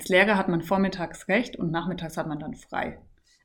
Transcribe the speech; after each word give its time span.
Als 0.00 0.08
Lehrer 0.08 0.38
hat 0.38 0.48
man 0.48 0.62
vormittags 0.62 1.28
recht 1.28 1.56
und 1.56 1.70
nachmittags 1.70 2.16
hat 2.16 2.26
man 2.26 2.38
dann 2.38 2.54
frei. 2.54 2.98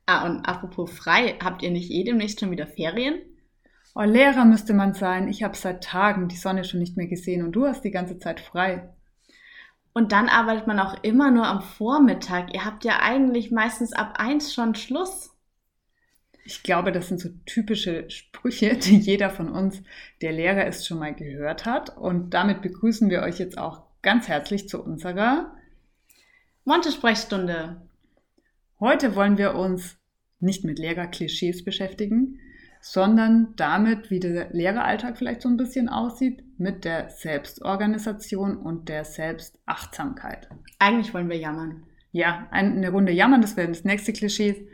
Ah, 0.06 0.26
und 0.26 0.46
apropos 0.46 0.90
frei, 0.90 1.36
habt 1.44 1.62
ihr 1.64 1.70
nicht 1.70 1.92
eh 1.92 2.06
demnächst 2.06 2.40
schon 2.40 2.50
wieder 2.50 2.66
Ferien? 2.66 3.16
Oh, 3.94 4.04
Lehrer 4.04 4.46
müsste 4.46 4.74
man 4.74 4.94
sein. 4.94 5.28
Ich 5.28 5.44
habe 5.44 5.58
seit 5.58 5.84
Tagen 5.84 6.30
die 6.30 6.38
Sonne 6.38 6.64
schon 6.64 6.80
nicht 6.80 6.96
mehr 6.96 7.08
gesehen 7.08 7.44
und 7.44 7.52
du 7.52 7.66
hast 7.66 7.84
die 7.84 7.92
ganze 7.92 8.20
Zeit 8.20 8.40
frei. 8.40 8.88
Und 9.92 10.14
dann 10.14 10.30
arbeitet 10.30 10.66
man 10.66 10.80
auch 10.80 11.04
immer 11.04 11.30
nur 11.30 11.46
am 11.46 11.62
Vormittag. 11.62 12.54
Ihr 12.54 12.64
habt 12.64 12.86
ja 12.86 13.02
eigentlich 13.02 13.52
meistens 13.52 13.92
ab 13.92 14.14
eins 14.18 14.54
schon 14.54 14.76
Schluss. 14.76 15.36
Ich 16.46 16.64
glaube, 16.64 16.94
das 16.94 17.10
sind 17.10 17.20
so 17.20 17.28
typische 17.46 18.10
Sprüche, 18.10 18.78
die 18.78 18.98
jeder 18.98 19.30
von 19.30 19.50
uns, 19.50 19.84
der 20.22 20.32
Lehrer 20.32 20.68
ist, 20.68 20.88
schon 20.88 21.00
mal 21.00 21.14
gehört 21.14 21.66
hat. 21.66 21.98
Und 21.98 22.34
damit 22.34 22.62
begrüßen 22.62 23.10
wir 23.10 23.24
euch 23.24 23.40
jetzt 23.40 23.58
auch 23.58 23.82
ganz 24.02 24.30
herzlich 24.30 24.70
zu 24.70 24.82
unserer 24.82 25.52
Monte-Sprechstunde. 26.68 27.80
Heute 28.80 29.16
wollen 29.16 29.38
wir 29.38 29.54
uns 29.54 30.00
nicht 30.40 30.64
mit 30.64 30.80
Lehrerklischees 30.80 31.64
beschäftigen, 31.64 32.40
sondern 32.82 33.54
damit, 33.56 34.10
wie 34.10 34.20
der 34.20 34.50
Lehreralltag 34.52 35.16
vielleicht 35.20 35.44
so 35.44 35.50
ein 35.50 35.58
bisschen 35.58 35.90
aussieht, 35.90 36.44
mit 36.58 36.84
der 36.84 37.12
Selbstorganisation 37.12 38.58
und 38.58 38.90
der 38.90 39.06
Selbstachtsamkeit. 39.06 40.50
Eigentlich 40.80 41.14
wollen 41.14 41.30
wir 41.30 41.38
jammern. 41.38 41.84
Ja, 42.12 42.48
eine 42.50 42.90
Runde 42.90 43.12
jammern, 43.12 43.42
das 43.42 43.56
wäre 43.56 43.68
das 43.68 43.84
nächste 43.84 44.12
Klischee. 44.12 44.68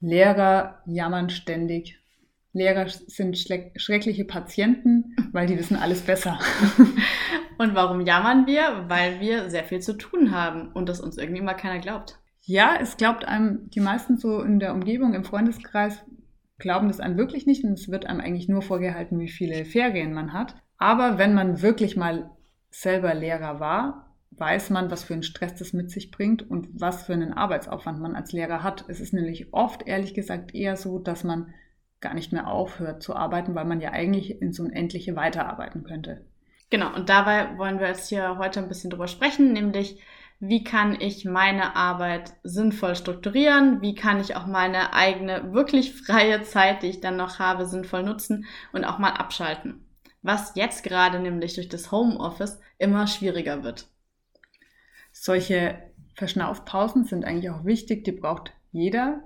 Lehrer 0.00 0.82
jammern 0.86 1.30
ständig. 1.30 2.00
Lehrer 2.56 2.88
sind 2.88 3.36
schreckliche 3.36 4.24
Patienten, 4.24 5.14
weil 5.32 5.46
die 5.46 5.58
wissen 5.58 5.76
alles 5.76 6.00
besser. 6.00 6.38
und 7.58 7.74
warum 7.74 8.00
jammern 8.00 8.46
wir? 8.46 8.86
Weil 8.88 9.20
wir 9.20 9.50
sehr 9.50 9.64
viel 9.64 9.80
zu 9.80 9.92
tun 9.92 10.30
haben 10.30 10.72
und 10.72 10.88
das 10.88 11.00
uns 11.00 11.18
irgendwie 11.18 11.42
mal 11.42 11.54
keiner 11.54 11.80
glaubt. 11.80 12.18
Ja, 12.40 12.76
es 12.80 12.96
glaubt 12.96 13.26
einem 13.26 13.68
die 13.68 13.80
meisten 13.80 14.16
so 14.16 14.40
in 14.40 14.58
der 14.58 14.72
Umgebung, 14.72 15.12
im 15.12 15.24
Freundeskreis, 15.24 16.02
glauben 16.58 16.88
das 16.88 17.00
einem 17.00 17.18
wirklich 17.18 17.46
nicht 17.46 17.62
und 17.62 17.72
es 17.72 17.90
wird 17.90 18.06
einem 18.06 18.20
eigentlich 18.20 18.48
nur 18.48 18.62
vorgehalten, 18.62 19.18
wie 19.18 19.28
viele 19.28 19.66
Ferien 19.66 20.14
man 20.14 20.32
hat. 20.32 20.54
Aber 20.78 21.18
wenn 21.18 21.34
man 21.34 21.60
wirklich 21.60 21.94
mal 21.94 22.30
selber 22.70 23.12
Lehrer 23.12 23.60
war, 23.60 24.16
weiß 24.30 24.70
man, 24.70 24.90
was 24.90 25.04
für 25.04 25.12
einen 25.12 25.22
Stress 25.22 25.56
das 25.56 25.74
mit 25.74 25.90
sich 25.90 26.10
bringt 26.10 26.48
und 26.48 26.68
was 26.72 27.04
für 27.04 27.12
einen 27.12 27.34
Arbeitsaufwand 27.34 28.00
man 28.00 28.16
als 28.16 28.32
Lehrer 28.32 28.62
hat. 28.62 28.86
Es 28.88 29.00
ist 29.00 29.12
nämlich 29.12 29.52
oft, 29.52 29.86
ehrlich 29.86 30.14
gesagt, 30.14 30.54
eher 30.54 30.76
so, 30.76 30.98
dass 30.98 31.22
man 31.22 31.52
gar 32.00 32.14
nicht 32.14 32.32
mehr 32.32 32.48
aufhört 32.48 33.02
zu 33.02 33.14
arbeiten, 33.14 33.54
weil 33.54 33.64
man 33.64 33.80
ja 33.80 33.90
eigentlich 33.90 34.40
ins 34.42 34.60
Unendliche 34.60 35.16
weiterarbeiten 35.16 35.84
könnte. 35.84 36.24
Genau, 36.70 36.94
und 36.94 37.08
dabei 37.08 37.56
wollen 37.58 37.78
wir 37.78 37.88
jetzt 37.88 38.08
hier 38.08 38.38
heute 38.38 38.60
ein 38.60 38.68
bisschen 38.68 38.90
drüber 38.90 39.08
sprechen, 39.08 39.52
nämlich 39.52 40.00
wie 40.38 40.64
kann 40.64 41.00
ich 41.00 41.24
meine 41.24 41.76
Arbeit 41.76 42.34
sinnvoll 42.42 42.94
strukturieren, 42.94 43.80
wie 43.80 43.94
kann 43.94 44.20
ich 44.20 44.36
auch 44.36 44.46
meine 44.46 44.92
eigene 44.92 45.54
wirklich 45.54 45.94
freie 45.94 46.42
Zeit, 46.42 46.82
die 46.82 46.88
ich 46.88 47.00
dann 47.00 47.16
noch 47.16 47.38
habe, 47.38 47.66
sinnvoll 47.66 48.02
nutzen 48.02 48.44
und 48.72 48.84
auch 48.84 48.98
mal 48.98 49.12
abschalten. 49.12 49.86
Was 50.22 50.52
jetzt 50.54 50.82
gerade 50.82 51.20
nämlich 51.20 51.54
durch 51.54 51.68
das 51.68 51.90
Homeoffice 51.90 52.60
immer 52.78 53.06
schwieriger 53.06 53.62
wird. 53.62 53.88
Solche 55.12 55.78
Verschnaufpausen 56.16 57.04
sind 57.04 57.24
eigentlich 57.24 57.50
auch 57.50 57.64
wichtig, 57.64 58.04
die 58.04 58.12
braucht 58.12 58.52
jeder. 58.72 59.22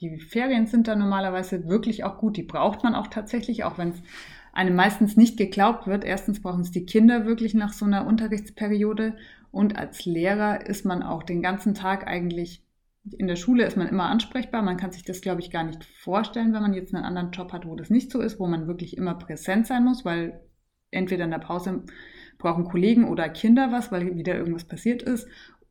Die 0.00 0.18
Ferien 0.18 0.66
sind 0.66 0.88
da 0.88 0.96
normalerweise 0.96 1.68
wirklich 1.68 2.04
auch 2.04 2.18
gut, 2.18 2.36
die 2.36 2.42
braucht 2.42 2.82
man 2.82 2.94
auch 2.94 3.06
tatsächlich, 3.06 3.64
auch 3.64 3.78
wenn 3.78 3.90
es 3.90 4.02
einem 4.52 4.76
meistens 4.76 5.16
nicht 5.16 5.36
geglaubt 5.36 5.86
wird. 5.86 6.04
Erstens 6.04 6.40
brauchen 6.40 6.62
es 6.62 6.70
die 6.70 6.86
Kinder 6.86 7.26
wirklich 7.26 7.54
nach 7.54 7.72
so 7.72 7.84
einer 7.84 8.06
Unterrichtsperiode 8.06 9.16
und 9.50 9.76
als 9.76 10.04
Lehrer 10.04 10.66
ist 10.66 10.84
man 10.84 11.02
auch 11.02 11.22
den 11.22 11.42
ganzen 11.42 11.74
Tag 11.74 12.06
eigentlich, 12.08 12.64
in 13.16 13.28
der 13.28 13.36
Schule 13.36 13.64
ist 13.64 13.76
man 13.76 13.86
immer 13.86 14.06
ansprechbar. 14.06 14.62
Man 14.62 14.76
kann 14.76 14.90
sich 14.90 15.04
das, 15.04 15.20
glaube 15.20 15.40
ich, 15.40 15.50
gar 15.50 15.62
nicht 15.62 15.84
vorstellen, 15.84 16.52
wenn 16.52 16.62
man 16.62 16.74
jetzt 16.74 16.94
einen 16.94 17.04
anderen 17.04 17.30
Job 17.30 17.52
hat, 17.52 17.66
wo 17.66 17.76
das 17.76 17.90
nicht 17.90 18.10
so 18.10 18.20
ist, 18.20 18.40
wo 18.40 18.46
man 18.46 18.66
wirklich 18.66 18.96
immer 18.96 19.14
präsent 19.14 19.66
sein 19.66 19.84
muss, 19.84 20.04
weil 20.04 20.40
entweder 20.90 21.24
in 21.24 21.30
der 21.30 21.38
Pause 21.38 21.84
brauchen 22.38 22.64
Kollegen 22.64 23.04
oder 23.04 23.28
Kinder 23.28 23.70
was, 23.70 23.92
weil 23.92 24.16
wieder 24.16 24.34
irgendwas 24.36 24.64
passiert 24.64 25.02
ist. 25.02 25.28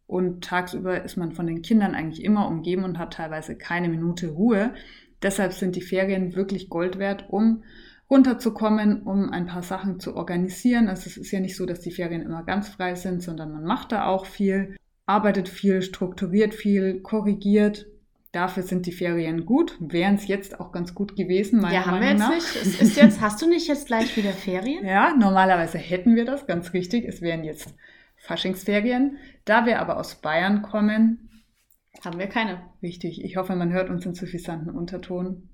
Und 0.08 0.44
tagsüber 0.44 1.04
ist 1.04 1.18
man 1.18 1.32
von 1.32 1.48
den 1.48 1.62
Kindern 1.62 1.96
eigentlich 1.96 2.24
immer 2.24 2.48
umgeben 2.48 2.84
und 2.84 3.00
hat 3.00 3.14
teilweise 3.14 3.56
keine 3.56 3.90
Minute 3.90 4.30
Ruhe. 4.30 4.74
Deshalb 5.22 5.54
sind 5.54 5.76
die 5.76 5.82
Ferien 5.82 6.36
wirklich 6.36 6.70
Gold 6.70 7.00
wert, 7.00 7.26
um 7.30 7.64
runterzukommen, 8.10 9.04
um 9.04 9.30
ein 9.32 9.48
paar 9.48 9.64
Sachen 9.64 10.00
zu 10.00 10.16
organisieren. 10.16 10.88
Also 10.88 11.08
es 11.08 11.18
ist 11.18 11.32
ja 11.32 11.40
nicht 11.40 11.56
so, 11.56 11.66
dass 11.66 11.80
die 11.80 11.92
Ferien 11.92 12.22
immer 12.22 12.44
ganz 12.44 12.70
frei 12.70 12.96
sind, 12.96 13.24
sondern 13.24 13.52
man 13.52 13.64
macht 13.64 13.92
da 13.92 14.06
auch 14.06 14.26
viel, 14.26 14.76
arbeitet 15.06 15.50
viel, 15.50 15.82
strukturiert 15.82 16.54
viel, 16.54 17.02
korrigiert. 17.02 17.88
Dafür 18.32 18.64
sind 18.64 18.86
die 18.88 18.92
Ferien 18.92 19.46
gut. 19.46 19.78
Wären 19.80 20.16
es 20.16 20.28
jetzt 20.28 20.60
auch 20.60 20.72
ganz 20.72 20.94
gut 20.96 21.16
gewesen, 21.16 21.60
meiner 21.60 21.74
ja, 21.74 21.86
haben 21.86 22.00
Meinung 22.00 22.02
wir 22.02 22.12
jetzt 22.12 22.20
nach. 22.20 22.36
Nicht. 22.36 22.78
Es 22.78 22.82
ist 22.82 22.98
jetzt, 22.98 23.22
hast 23.22 23.42
du 23.42 23.48
nicht 23.48 23.68
jetzt 23.68 23.88
gleich 23.88 24.16
wieder 24.18 24.32
Ferien? 24.32 24.86
Ja, 24.86 25.16
normalerweise 25.16 25.78
hätten 25.78 26.16
wir 26.16 26.26
das, 26.26 26.46
ganz 26.46 26.74
richtig. 26.74 27.06
Es 27.06 27.22
wären 27.22 27.44
jetzt 27.44 27.74
Faschingsferien. 28.24 29.18
Da 29.46 29.66
wir 29.66 29.80
aber 29.80 29.98
aus 29.98 30.16
Bayern 30.16 30.62
kommen, 30.62 31.30
haben 32.04 32.20
wir 32.20 32.28
keine. 32.28 32.62
Richtig. 32.82 33.24
Ich 33.24 33.38
hoffe, 33.38 33.56
man 33.56 33.72
hört 33.72 33.90
uns 33.90 34.06
in 34.06 34.16
suffisanten 34.16 34.70
Unterton. 34.70 35.50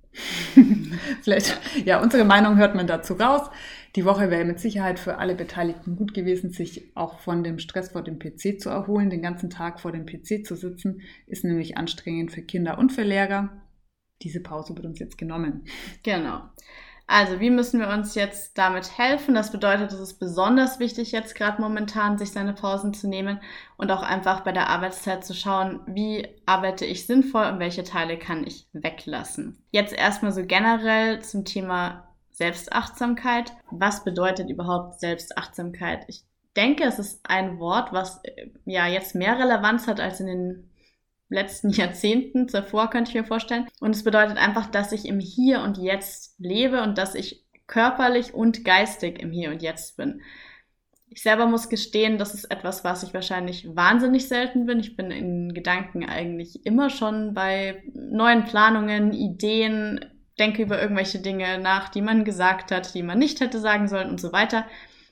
Vielleicht, 1.22 1.59
ja, 1.85 2.02
unsere 2.02 2.25
Meinung 2.25 2.58
hört 2.58 2.75
man 2.75 2.88
dazu 2.88 3.13
raus. 3.13 3.50
Die 3.96 4.06
Woche 4.06 4.29
wäre 4.29 4.46
mit 4.46 4.59
Sicherheit 4.59 5.00
für 5.00 5.18
alle 5.18 5.35
Beteiligten 5.35 5.96
gut 5.96 6.13
gewesen, 6.13 6.52
sich 6.52 6.96
auch 6.96 7.19
von 7.19 7.44
dem 7.44 7.59
Stress 7.59 7.91
vor 7.91 8.03
dem 8.03 8.19
PC 8.19 8.59
zu 8.59 8.69
erholen. 8.69 9.09
Den 9.09 9.22
ganzen 9.22 9.50
Tag 9.50 9.79
vor 9.79 9.91
dem 9.91 10.06
PC 10.06 10.46
zu 10.46 10.56
sitzen, 10.56 11.02
ist 11.25 11.44
nämlich 11.44 11.78
anstrengend 11.78 12.31
für 12.31 12.41
Kinder 12.44 12.78
und 12.78 12.91
für 12.91 13.03
Lehrer. 13.03 13.63
Diese 14.22 14.41
Pause 14.41 14.75
wird 14.75 14.85
uns 14.85 15.00
jetzt 15.00 15.18
genommen. 15.18 15.63
Genau. 16.03 16.41
Also, 17.12 17.40
wie 17.40 17.50
müssen 17.50 17.80
wir 17.80 17.88
uns 17.88 18.14
jetzt 18.14 18.56
damit 18.59 19.00
helfen? 19.00 19.34
Das 19.34 19.52
bedeutet, 19.52 19.92
es 19.92 20.00
ist 20.00 20.20
besonders 20.20 20.78
wichtig, 20.78 21.12
jetzt 21.12 21.34
gerade 21.34 21.59
momentan 21.59 22.20
sich 22.20 22.31
seine 22.31 22.53
Pausen 22.53 22.94
zu 22.94 23.08
nehmen 23.08 23.42
und 23.78 23.92
auch 23.92 24.03
einfach 24.03 24.42
bei 24.42 24.52
der 24.52 24.70
Arbeitszeit 24.70 25.25
zu 25.25 25.34
schauen, 25.34 25.80
wie 25.88 26.28
arbeite 26.46 26.86
ich 26.86 27.08
sinnvoll 27.08 27.47
und 27.47 27.58
welche 27.58 27.84
Teile 27.84 28.20
kann 28.20 28.46
ich 28.46 28.68
weglassen. 28.74 29.58
Jetzt 29.72 29.92
erstmal 29.92 30.31
so 30.31 30.46
generell 30.46 31.20
zum 31.24 31.46
Thema 31.46 32.08
Selbstachtsamkeit. 32.30 33.53
Was 33.72 34.03
bedeutet 34.03 34.52
überhaupt 34.52 35.00
Selbstachtsamkeit? 35.00 36.06
Ich 36.09 36.26
denke, 36.56 36.84
es 36.84 37.00
ist 37.00 37.22
ein 37.24 37.58
Wort, 37.58 37.91
was 37.91 38.24
äh, 38.24 38.52
ja 38.66 38.86
jetzt 38.86 39.16
mehr 39.16 39.40
Relevanz 39.40 39.88
hat 39.88 40.00
als 40.00 40.20
in 40.20 40.28
den 40.28 40.69
letzten 41.29 41.69
Jahrzehnten 41.69 42.50
zuvor, 42.50 42.90
könnte 42.90 43.09
ich 43.09 43.16
mir 43.16 43.23
vorstellen. 43.23 43.67
Und 43.79 43.95
es 43.95 44.03
bedeutet 44.03 44.38
einfach, 44.38 44.67
dass 44.67 44.91
ich 44.91 45.07
im 45.07 45.19
Hier 45.19 45.62
und 45.62 45.78
Jetzt 45.78 46.35
lebe 46.40 46.81
und 46.81 46.97
dass 46.97 47.16
ich 47.16 47.45
körperlich 47.67 48.34
und 48.34 48.66
geistig 48.66 49.22
im 49.22 49.31
Hier 49.31 49.51
und 49.51 49.62
Jetzt 49.62 49.97
bin. 49.97 50.22
Ich 51.12 51.23
selber 51.23 51.47
muss 51.47 51.69
gestehen, 51.69 52.17
das 52.17 52.35
ist 52.35 52.51
etwas, 52.51 52.84
was 52.84 53.01
ich 53.01 53.13
wahrscheinlich 53.13 53.75
wahnsinnig 53.75 54.28
selten 54.28 54.66
bin. 54.66 54.79
Ich 54.79 54.95
bin 54.95 55.09
in 55.09 55.53
Gedanken 55.53 56.06
eigentlich 56.06 56.66
immer 56.66 56.90
schon 56.90 57.34
bei 57.34 57.84
neuen 57.94 58.44
Planungen, 58.44 59.13
Ideen, 59.13 60.06
denke 60.38 60.61
über 60.61 60.81
irgendwelche 60.81 61.19
Dinge 61.19 61.57
nach, 61.59 61.90
die 61.90 62.01
man 62.01 62.25
gesagt 62.25 62.72
hat, 62.72 62.94
die 62.94 63.03
man 63.03 63.17
nicht 63.17 63.40
hätte 63.40 63.59
sagen 63.59 63.88
sollen 63.88 64.09
und 64.09 64.22
so 64.22 64.31
weiter. 64.31 64.66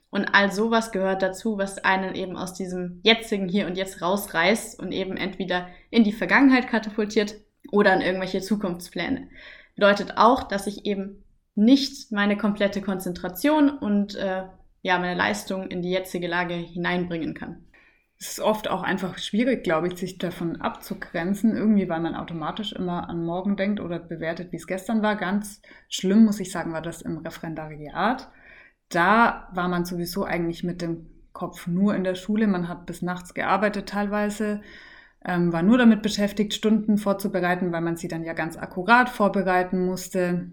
Und 0.10 0.34
all 0.34 0.52
sowas 0.52 0.92
gehört 0.92 1.22
dazu, 1.22 1.58
was 1.58 1.80
einen 1.80 2.16
eben 2.16 2.38
aus 2.38 2.54
diesem 2.54 3.02
jetzigen 3.04 3.50
Hier 3.50 3.68
und 3.68 3.78
Jetzt 3.78 4.02
rausreißt 4.02 4.80
und 4.80 4.92
eben 4.92 5.18
entweder 5.18 5.68
in 5.90 6.04
die 6.04 6.14
Vergangenheit 6.14 6.68
katapultiert 6.68 7.36
oder 7.72 7.94
in 7.94 8.02
irgendwelche 8.02 8.42
Zukunftspläne. 8.42 9.30
Bedeutet 9.76 10.14
auch, 10.18 10.44
dass 10.44 10.68
ich 10.68 10.86
eben 10.86 11.24
nicht 11.56 12.12
meine 12.12 12.38
komplette 12.38 12.82
Konzentration 12.82 13.70
und 13.70 14.16
äh, 14.16 14.44
ja, 14.82 15.00
meine 15.00 15.16
Leistung 15.16 15.68
in 15.68 15.82
die 15.82 15.92
jetzige 15.92 16.28
Lage 16.28 16.54
hineinbringen 16.54 17.34
kann. 17.34 17.66
Es 18.20 18.30
ist 18.30 18.40
oft 18.40 18.68
auch 18.68 18.82
einfach 18.82 19.20
schwierig, 19.20 19.64
glaube 19.64 19.88
ich, 19.88 19.96
sich 19.96 20.18
davon 20.18 20.62
abzugrenzen, 20.62 21.56
irgendwie, 21.56 21.88
weil 21.88 22.00
man 22.00 22.16
automatisch 22.16 22.74
immer 22.74 23.10
an 23.10 23.24
morgen 23.24 23.58
denkt 23.58 23.80
oder 23.80 24.00
bewertet, 24.00 24.52
wie 24.52 24.56
es 24.56 24.66
gestern 24.66 25.04
war. 25.04 25.16
Ganz 25.16 25.62
schlimm, 25.90 26.26
muss 26.26 26.40
ich 26.40 26.52
sagen, 26.52 26.74
war 26.74 26.82
das 26.82 27.04
im 27.04 27.18
Referendariat 27.18 28.30
da 28.90 29.50
war 29.54 29.68
man 29.68 29.86
sowieso 29.86 30.24
eigentlich 30.24 30.64
mit 30.64 30.82
dem 30.82 31.08
Kopf 31.34 31.68
nur 31.68 31.96
in 31.96 32.04
der 32.04 32.16
Schule. 32.16 32.48
Man 32.48 32.68
hat 32.68 32.86
bis 32.86 33.02
nachts 33.02 33.34
gearbeitet 33.34 33.90
teilweise, 33.90 34.62
ähm, 35.26 35.54
war 35.54 35.62
nur 35.62 35.78
damit 35.78 36.02
beschäftigt, 36.02 36.54
Stunden 36.54 36.98
vorzubereiten, 36.98 37.72
weil 37.72 37.82
man 37.82 37.98
sie 37.98 38.08
dann 38.08 38.24
ja 38.24 38.34
ganz 38.34 38.58
akkurat 38.58 39.10
vorbereiten 39.10 39.86
musste. 39.86 40.52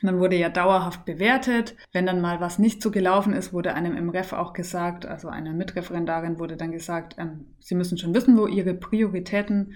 Man 0.00 0.20
wurde 0.20 0.36
ja 0.36 0.48
dauerhaft 0.48 1.04
bewertet. 1.04 1.74
Wenn 1.92 2.06
dann 2.06 2.20
mal 2.20 2.40
was 2.40 2.60
nicht 2.60 2.82
so 2.82 2.92
gelaufen 2.92 3.32
ist, 3.32 3.52
wurde 3.52 3.74
einem 3.74 3.96
im 3.96 4.10
Ref 4.10 4.32
auch 4.32 4.52
gesagt, 4.52 5.06
also 5.06 5.28
einer 5.28 5.52
Mitreferendarin 5.52 6.38
wurde 6.38 6.56
dann 6.56 6.70
gesagt, 6.70 7.16
ähm, 7.18 7.46
Sie 7.58 7.74
müssen 7.74 7.98
schon 7.98 8.14
wissen, 8.14 8.38
wo 8.38 8.46
Ihre 8.46 8.74
Prioritäten 8.74 9.74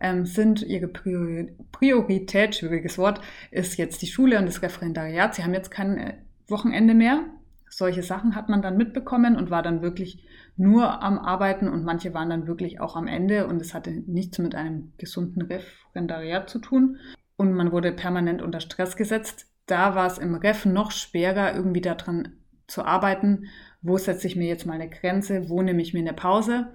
ähm, 0.00 0.26
sind. 0.26 0.62
Ihre 0.62 0.88
Priori 0.88 1.56
Priorität, 1.72 2.54
schwieriges 2.54 2.98
Wort, 2.98 3.20
ist 3.50 3.76
jetzt 3.76 4.02
die 4.02 4.06
Schule 4.06 4.38
und 4.38 4.46
das 4.46 4.62
Referendariat. 4.62 5.34
Sie 5.34 5.42
haben 5.42 5.54
jetzt 5.54 5.72
kein 5.72 5.98
äh, 5.98 6.14
Wochenende 6.48 6.94
mehr. 6.94 7.24
Solche 7.68 8.02
Sachen 8.02 8.36
hat 8.36 8.48
man 8.48 8.62
dann 8.62 8.76
mitbekommen 8.76 9.36
und 9.36 9.50
war 9.50 9.62
dann 9.62 9.82
wirklich 9.82 10.24
nur 10.56 11.02
am 11.02 11.18
Arbeiten 11.18 11.68
und 11.68 11.84
manche 11.84 12.14
waren 12.14 12.30
dann 12.30 12.46
wirklich 12.46 12.80
auch 12.80 12.94
am 12.94 13.08
Ende 13.08 13.46
und 13.46 13.60
es 13.60 13.74
hatte 13.74 13.90
nichts 13.90 14.38
mit 14.38 14.54
einem 14.54 14.92
gesunden 14.96 15.42
Referendariat 15.42 16.48
zu 16.48 16.60
tun 16.60 16.98
und 17.36 17.52
man 17.52 17.72
wurde 17.72 17.92
permanent 17.92 18.42
unter 18.42 18.60
Stress 18.60 18.96
gesetzt. 18.96 19.46
Da 19.66 19.94
war 19.94 20.06
es 20.06 20.18
im 20.18 20.34
Ref 20.34 20.66
noch 20.66 20.92
schwerer, 20.92 21.54
irgendwie 21.54 21.80
daran 21.80 22.36
zu 22.66 22.84
arbeiten, 22.84 23.46
wo 23.82 23.98
setze 23.98 24.26
ich 24.26 24.36
mir 24.36 24.46
jetzt 24.46 24.66
mal 24.66 24.74
eine 24.74 24.88
Grenze, 24.88 25.48
wo 25.48 25.60
nehme 25.62 25.82
ich 25.82 25.94
mir 25.94 26.00
eine 26.00 26.12
Pause. 26.12 26.72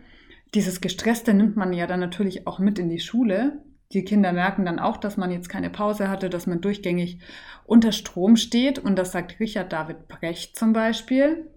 Dieses 0.53 0.81
Gestresste 0.81 1.33
nimmt 1.33 1.55
man 1.55 1.73
ja 1.73 1.87
dann 1.87 1.99
natürlich 1.99 2.47
auch 2.47 2.59
mit 2.59 2.79
in 2.79 2.89
die 2.89 2.99
Schule. 2.99 3.63
Die 3.91 4.03
Kinder 4.03 4.33
merken 4.33 4.65
dann 4.65 4.79
auch, 4.79 4.97
dass 4.97 5.17
man 5.17 5.31
jetzt 5.31 5.49
keine 5.49 5.69
Pause 5.69 6.09
hatte, 6.09 6.29
dass 6.29 6.45
man 6.45 6.61
durchgängig 6.61 7.19
unter 7.65 7.91
Strom 7.91 8.35
steht. 8.35 8.77
Und 8.79 8.97
das 8.97 9.11
sagt 9.11 9.39
Richard 9.39 9.73
David 9.73 10.07
Brecht 10.07 10.57
zum 10.57 10.73
Beispiel 10.73 11.47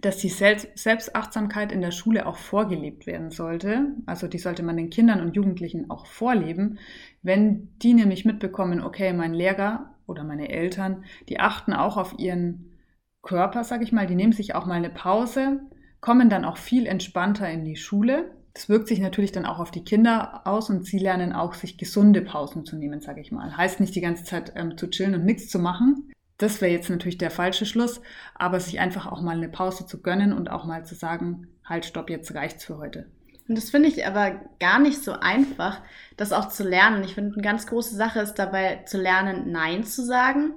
dass 0.00 0.18
die 0.18 0.28
Selbstachtsamkeit 0.28 1.72
in 1.72 1.80
der 1.80 1.90
Schule 1.90 2.26
auch 2.26 2.36
vorgelebt 2.36 3.06
werden 3.06 3.30
sollte. 3.30 3.92
Also 4.06 4.28
die 4.28 4.38
sollte 4.38 4.62
man 4.62 4.76
den 4.76 4.90
Kindern 4.90 5.20
und 5.20 5.36
Jugendlichen 5.36 5.90
auch 5.90 6.06
vorleben. 6.06 6.78
Wenn 7.22 7.68
die 7.82 7.94
nämlich 7.94 8.24
mitbekommen, 8.24 8.82
okay, 8.82 9.12
mein 9.12 9.34
Lehrer 9.34 9.94
oder 10.06 10.24
meine 10.24 10.50
Eltern, 10.50 11.04
die 11.28 11.40
achten 11.40 11.72
auch 11.72 11.96
auf 11.96 12.18
ihren 12.18 12.76
Körper, 13.22 13.64
sag 13.64 13.82
ich 13.82 13.92
mal, 13.92 14.06
die 14.06 14.14
nehmen 14.14 14.32
sich 14.32 14.54
auch 14.54 14.66
mal 14.66 14.74
eine 14.74 14.90
Pause, 14.90 15.60
kommen 16.00 16.28
dann 16.28 16.44
auch 16.44 16.58
viel 16.58 16.86
entspannter 16.86 17.50
in 17.50 17.64
die 17.64 17.76
Schule. 17.76 18.30
Das 18.56 18.70
wirkt 18.70 18.88
sich 18.88 19.00
natürlich 19.00 19.32
dann 19.32 19.44
auch 19.44 19.58
auf 19.58 19.70
die 19.70 19.84
Kinder 19.84 20.40
aus 20.46 20.70
und 20.70 20.86
sie 20.86 20.98
lernen 20.98 21.34
auch, 21.34 21.52
sich 21.52 21.76
gesunde 21.76 22.22
Pausen 22.22 22.64
zu 22.64 22.74
nehmen, 22.74 23.02
sage 23.02 23.20
ich 23.20 23.30
mal. 23.30 23.54
Heißt 23.54 23.80
nicht 23.80 23.94
die 23.94 24.00
ganze 24.00 24.24
Zeit 24.24 24.54
ähm, 24.56 24.78
zu 24.78 24.88
chillen 24.88 25.14
und 25.14 25.26
nichts 25.26 25.50
zu 25.50 25.58
machen, 25.58 26.10
das 26.38 26.62
wäre 26.62 26.72
jetzt 26.72 26.88
natürlich 26.88 27.18
der 27.18 27.30
falsche 27.30 27.66
Schluss, 27.66 28.00
aber 28.34 28.58
sich 28.58 28.80
einfach 28.80 29.12
auch 29.12 29.20
mal 29.20 29.36
eine 29.36 29.50
Pause 29.50 29.84
zu 29.84 30.00
gönnen 30.00 30.32
und 30.32 30.50
auch 30.50 30.64
mal 30.64 30.86
zu 30.86 30.94
sagen, 30.94 31.48
halt, 31.66 31.84
stopp, 31.84 32.08
jetzt 32.08 32.34
reicht's 32.34 32.64
für 32.64 32.78
heute. 32.78 33.10
Und 33.46 33.58
das 33.58 33.68
finde 33.68 33.88
ich 33.88 34.06
aber 34.06 34.40
gar 34.58 34.78
nicht 34.78 35.04
so 35.04 35.12
einfach, 35.12 35.82
das 36.16 36.32
auch 36.32 36.48
zu 36.48 36.66
lernen. 36.66 37.04
Ich 37.04 37.14
finde, 37.14 37.34
eine 37.34 37.42
ganz 37.42 37.66
große 37.66 37.94
Sache 37.94 38.20
ist 38.20 38.36
dabei 38.36 38.84
zu 38.86 38.96
lernen, 38.96 39.52
Nein 39.52 39.84
zu 39.84 40.02
sagen. 40.02 40.54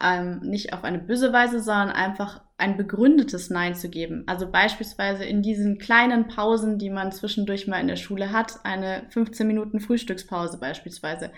Ähm, 0.00 0.38
nicht 0.38 0.72
auf 0.72 0.84
eine 0.84 1.00
böse 1.00 1.32
Weise, 1.32 1.60
sondern 1.60 1.90
einfach 1.90 2.42
ein 2.64 2.76
begründetes 2.76 3.50
Nein 3.50 3.74
zu 3.74 3.90
geben. 3.90 4.24
Also 4.26 4.50
beispielsweise 4.50 5.24
in 5.24 5.42
diesen 5.42 5.78
kleinen 5.78 6.28
Pausen, 6.28 6.78
die 6.78 6.90
man 6.90 7.12
zwischendurch 7.12 7.66
mal 7.66 7.80
in 7.80 7.88
der 7.88 7.96
Schule 7.96 8.32
hat, 8.32 8.64
eine 8.64 9.04
15 9.10 9.46
Minuten 9.46 9.80
Frühstückspause 9.80 10.58
beispielsweise 10.58 11.30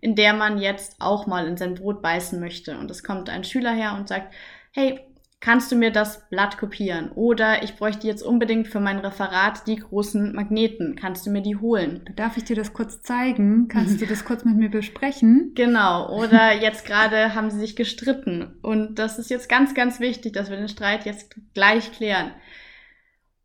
in 0.00 0.14
der 0.14 0.32
man 0.32 0.58
jetzt 0.58 0.96
auch 0.98 1.26
mal 1.26 1.46
in 1.46 1.56
sein 1.56 1.74
Brot 1.74 2.02
beißen 2.02 2.40
möchte. 2.40 2.78
Und 2.78 2.90
es 2.90 3.04
kommt 3.04 3.28
ein 3.28 3.44
Schüler 3.44 3.72
her 3.72 3.94
und 3.98 4.08
sagt, 4.08 4.32
hey, 4.72 5.00
kannst 5.40 5.72
du 5.72 5.76
mir 5.76 5.90
das 5.90 6.28
Blatt 6.28 6.58
kopieren? 6.58 7.10
Oder 7.12 7.62
ich 7.62 7.76
bräuchte 7.76 8.06
jetzt 8.06 8.22
unbedingt 8.22 8.68
für 8.68 8.80
mein 8.80 8.98
Referat 8.98 9.66
die 9.66 9.76
großen 9.76 10.34
Magneten. 10.34 10.96
Kannst 10.96 11.26
du 11.26 11.30
mir 11.30 11.42
die 11.42 11.56
holen? 11.56 12.04
Darf 12.14 12.36
ich 12.36 12.44
dir 12.44 12.56
das 12.56 12.72
kurz 12.72 13.00
zeigen? 13.02 13.68
Kannst 13.68 14.00
du 14.00 14.06
das 14.06 14.24
kurz 14.24 14.44
mit 14.44 14.56
mir 14.56 14.70
besprechen? 14.70 15.52
Genau. 15.54 16.14
Oder 16.14 16.54
jetzt 16.54 16.84
gerade 16.84 17.34
haben 17.34 17.50
sie 17.50 17.58
sich 17.58 17.74
gestritten. 17.74 18.58
Und 18.62 18.98
das 18.98 19.18
ist 19.18 19.30
jetzt 19.30 19.48
ganz, 19.48 19.74
ganz 19.74 19.98
wichtig, 19.98 20.34
dass 20.34 20.50
wir 20.50 20.56
den 20.56 20.68
Streit 20.68 21.06
jetzt 21.06 21.34
gleich 21.54 21.90
klären. 21.92 22.32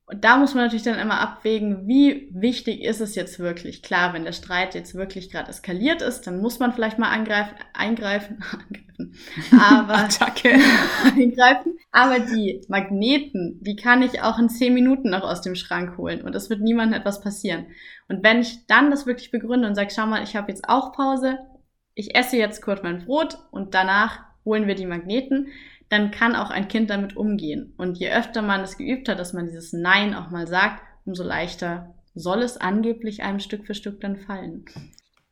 Und 0.07 0.24
da 0.24 0.38
muss 0.38 0.54
man 0.54 0.66
natürlich 0.66 0.84
dann 0.84 1.00
immer 1.00 1.19
abwägen, 1.19 1.88
wie 1.88 2.30
wichtig 2.31 2.84
ist 2.84 3.02
es 3.02 3.16
jetzt 3.16 3.40
wirklich. 3.40 3.81
Klar, 3.81 4.13
wenn 4.13 4.24
der 4.24 4.34
Streit 4.34 4.75
jetzt 4.75 4.94
wirklich 4.94 5.31
gerade 5.31 5.50
eskaliert 5.50 6.04
ist, 6.04 6.28
dann 6.28 6.42
muss 6.42 6.60
man 6.60 6.74
vielleicht 6.74 7.00
mal 7.00 7.10
angreifen, 7.10 7.56
eingreifen, 7.74 8.44
angreifen, 8.52 9.16
aber 9.60 9.94
eingreifen. 11.06 11.80
Aber 11.92 12.19
die 12.19 12.62
Magneten, 12.68 13.60
die 13.63 13.75
kann 13.75 14.04
ich 14.04 14.22
auch 14.22 14.38
in 14.38 14.50
zehn 14.50 14.75
Minuten 14.75 15.10
noch 15.10 15.24
aus 15.24 15.42
dem 15.42 15.56
Schrank 15.56 15.98
holen 15.98 16.22
und 16.22 16.36
es 16.36 16.52
wird 16.52 16.62
niemandem 16.62 17.00
etwas 17.00 17.22
passieren. 17.22 17.66
Und 18.07 18.24
wenn 18.24 18.42
ich 18.42 18.68
dann 18.68 18.92
das 18.92 19.07
wirklich 19.07 19.31
begründe 19.31 19.68
und 19.68 19.74
sage, 19.74 19.90
schau 19.96 20.06
mal, 20.06 20.24
ich 20.24 20.36
habe 20.36 20.52
jetzt 20.52 20.69
auch 20.69 20.94
Pause, 20.94 21.40
ich 21.96 22.16
esse 22.16 22.38
jetzt 22.38 22.62
kurz 22.62 22.84
mein 22.84 23.06
Brot 23.06 23.40
und 23.50 23.74
danach 23.74 24.19
holen 24.44 24.68
wir 24.68 24.75
die 24.75 24.86
Magneten, 24.86 25.48
dann 25.90 26.12
kann 26.12 26.36
auch 26.36 26.50
ein 26.50 26.68
Kind 26.68 26.90
damit 26.90 27.16
umgehen. 27.16 27.74
Und 27.78 27.98
je 27.98 28.12
öfter 28.12 28.42
man 28.42 28.62
es 28.62 28.78
geübt 28.78 29.08
hat, 29.08 29.20
dass 29.20 29.34
man 29.34 29.46
dieses 29.46 29.74
Nein 29.74 30.14
auch 30.14 30.32
mal 30.32 30.48
sagt, 30.48 30.82
umso 31.06 31.24
leichter 31.24 31.94
soll 32.16 32.42
es 32.42 32.58
angeblich 32.58 33.24
einem 33.24 33.40
Stück 33.40 33.66
für 33.66 33.76
Stück 33.76 34.02
dann 34.02 34.18
fallen. 34.18 34.66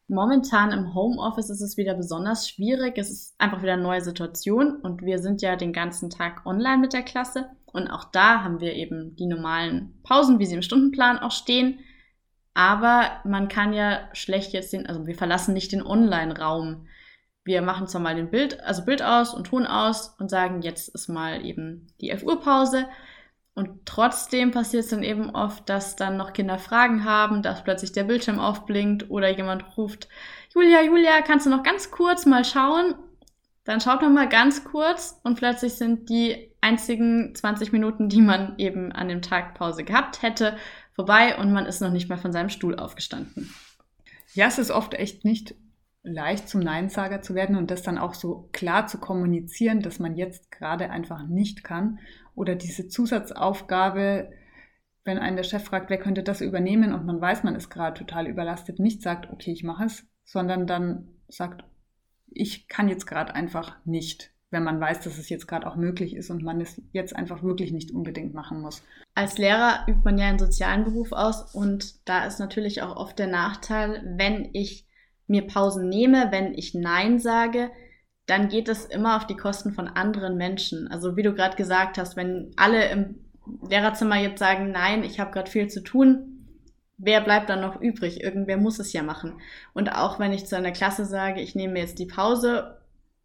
Momentan 0.08 0.72
im 0.72 0.94
Homeoffice 0.94 1.50
ist 1.50 1.62
es 1.62 1.78
wieder 1.78 1.96
besonders 1.96 2.50
schwierig. 2.50 2.98
Es 2.98 3.10
ist 3.10 3.36
einfach 3.40 3.64
wieder 3.64 3.74
eine 3.74 3.82
neue 3.82 4.02
Situation 4.02 4.76
und 4.82 5.02
wir 5.02 5.20
sind 5.20 5.42
ja 5.42 5.56
den 5.56 5.74
ganzen 5.74 6.10
Tag 6.10 6.46
online 6.46 6.80
mit 6.80 6.94
der 6.94 7.04
Klasse. 7.04 7.50
Und 7.66 7.88
auch 7.88 8.04
da 8.12 8.44
haben 8.44 8.60
wir 8.60 8.74
eben 8.74 9.16
die 9.16 9.26
normalen 9.26 10.00
Pausen, 10.04 10.40
wie 10.40 10.46
sie 10.46 10.56
im 10.56 10.62
Stundenplan 10.62 11.18
auch 11.18 11.32
stehen. 11.32 11.80
Aber 12.54 13.22
man 13.24 13.48
kann 13.48 13.74
ja 13.74 14.10
schlecht 14.14 14.54
jetzt 14.54 14.74
den, 14.74 14.86
also 14.86 15.08
wir 15.08 15.16
verlassen 15.16 15.54
nicht 15.54 15.72
den 15.72 15.82
Online-Raum 15.82 16.86
wir 17.46 17.62
machen 17.62 17.88
zwar 17.88 18.02
mal 18.02 18.16
den 18.16 18.30
Bild, 18.30 18.62
also 18.62 18.86
Bild 18.86 19.02
aus 19.04 19.34
und 19.34 19.48
Ton 19.48 19.66
aus 19.66 20.16
und 20.20 20.30
sagen, 20.30 20.62
jetzt 20.62 20.90
ist 20.90 21.10
mal 21.10 21.46
eben 21.46 21.88
die 22.00 22.10
11 22.10 22.24
Uhr 22.24 22.40
Pause. 22.40 22.88
Und 23.56 23.86
trotzdem 23.86 24.52
passiert 24.52 24.86
es 24.86 24.90
dann 24.90 25.04
eben 25.04 25.30
oft, 25.30 25.70
dass 25.70 25.96
dann 25.96 26.18
noch 26.18 26.34
Kinder 26.34 26.58
Fragen 26.58 27.04
haben, 27.06 27.44
dass 27.44 27.64
plötzlich 27.64 27.92
der 27.92 28.06
Bildschirm 28.06 28.40
aufblinkt 28.40 29.12
oder 29.12 29.30
jemand 29.30 29.78
ruft, 29.78 30.08
Julia, 30.56 30.82
Julia, 30.84 31.22
kannst 31.22 31.46
du 31.46 31.50
noch 31.50 31.64
ganz 31.64 31.92
kurz 31.92 32.26
mal 32.26 32.46
schauen? 32.46 32.96
Dann 33.64 33.82
schaut 33.82 34.02
man 34.02 34.14
mal 34.14 34.28
ganz 34.28 34.64
kurz 34.64 35.20
und 35.24 35.36
plötzlich 35.36 35.74
sind 35.74 36.10
die 36.10 36.52
einzigen 36.62 37.34
20 37.36 37.72
Minuten, 37.72 38.10
die 38.10 38.22
man 38.22 38.56
eben 38.58 38.92
an 38.92 39.08
dem 39.08 39.22
Tag 39.22 39.56
Pause 39.56 39.84
gehabt 39.84 40.22
hätte, 40.22 40.58
vorbei 40.94 41.38
und 41.38 41.52
man 41.54 41.66
ist 41.66 41.82
noch 41.82 41.92
nicht 41.92 42.10
mal 42.10 42.18
von 42.18 42.32
seinem 42.32 42.50
Stuhl 42.50 42.78
aufgestanden. 42.78 43.54
Ja, 44.34 44.48
es 44.48 44.58
ist 44.58 44.72
oft 44.72 44.94
echt 44.96 45.26
nicht 45.26 45.56
leicht 46.04 46.50
zum 46.50 46.62
Neinsager 46.62 47.22
zu 47.22 47.34
werden 47.34 47.56
und 47.56 47.72
das 47.72 47.82
dann 47.82 47.98
auch 47.98 48.14
so 48.14 48.50
klar 48.52 48.88
zu 48.88 49.00
kommunizieren, 49.00 49.82
dass 49.82 50.00
man 50.00 50.16
jetzt 50.16 50.52
gerade 50.52 50.90
einfach 50.90 51.26
nicht 51.28 51.64
kann. 51.64 52.00
Oder 52.36 52.56
diese 52.56 52.88
Zusatzaufgabe, 52.90 54.32
wenn 55.06 55.18
einen 55.18 55.38
der 55.38 55.44
Chef 55.44 55.64
fragt, 55.64 55.90
wer 55.90 55.98
könnte 55.98 56.24
das 56.24 56.42
übernehmen 56.42 56.94
und 56.94 57.06
man 57.06 57.22
weiß, 57.22 57.44
man 57.44 57.56
ist 57.56 57.70
gerade 57.70 57.98
total 57.98 58.28
überlastet, 58.28 58.80
nicht 58.80 59.02
sagt, 59.02 59.32
okay, 59.32 59.52
ich 59.52 59.64
mache 59.64 59.86
es, 59.86 60.06
sondern 60.26 60.68
dann 60.68 61.08
sagt, 61.30 61.64
ich 62.28 62.68
kann 62.68 62.90
jetzt 62.90 63.06
gerade 63.06 63.34
einfach 63.34 63.78
nicht, 63.86 64.32
wenn 64.50 64.64
man 64.64 64.82
weiß, 64.82 65.02
dass 65.02 65.18
es 65.18 65.30
jetzt 65.30 65.48
gerade 65.48 65.68
auch 65.68 65.76
möglich 65.76 66.16
ist 66.16 66.30
und 66.30 66.44
man 66.44 66.60
es 66.60 66.82
jetzt 66.92 67.16
einfach 67.16 67.44
wirklich 67.44 67.72
nicht 67.72 67.92
unbedingt 67.92 68.34
machen 68.34 68.62
muss. 68.62 68.84
Als 69.16 69.38
Lehrer 69.38 69.86
übt 69.88 70.02
man 70.04 70.18
ja 70.18 70.28
einen 70.28 70.40
sozialen 70.40 70.84
Beruf 70.84 71.12
aus 71.12 71.54
und 71.54 72.08
da 72.08 72.26
ist 72.26 72.40
natürlich 72.40 72.82
auch 72.82 72.96
oft 72.96 73.18
der 73.20 73.28
Nachteil, 73.28 74.16
wenn 74.18 74.50
ich 74.54 74.88
mir 75.28 75.48
Pausen 75.48 75.90
nehme, 75.90 76.32
wenn 76.32 76.54
ich 76.54 76.74
Nein 76.74 77.20
sage, 77.20 77.72
dann 78.26 78.50
geht 78.50 78.70
es 78.70 78.86
immer 78.86 79.18
auf 79.18 79.28
die 79.28 79.36
Kosten 79.36 79.74
von 79.74 79.88
anderen 79.88 80.38
Menschen. 80.38 80.88
Also 80.88 81.18
wie 81.18 81.24
du 81.24 81.34
gerade 81.34 81.58
gesagt 81.58 81.98
hast, 81.98 82.16
wenn 82.16 82.52
alle 82.56 82.90
im 82.90 83.16
Lehrerzimmer 83.68 84.18
jetzt 84.18 84.40
sagen, 84.40 84.72
nein, 84.72 85.04
ich 85.04 85.20
habe 85.20 85.32
gerade 85.32 85.52
viel 85.52 85.68
zu 85.68 85.84
tun, 85.84 86.34
wer 86.98 87.22
bleibt 87.22 87.50
dann 87.50 87.62
noch 87.62 87.82
übrig? 87.82 88.22
Irgendwer 88.24 88.58
muss 88.58 88.80
es 88.80 88.94
ja 88.94 89.04
machen. 89.04 89.42
Und 89.74 89.90
auch 89.90 90.20
wenn 90.20 90.32
ich 90.32 90.46
zu 90.46 90.56
einer 90.56 90.72
Klasse 90.72 91.06
sage, 91.06 91.42
ich 91.42 91.56
nehme 91.56 91.80
jetzt 91.80 92.00
die 92.00 92.06
Pause 92.06 92.80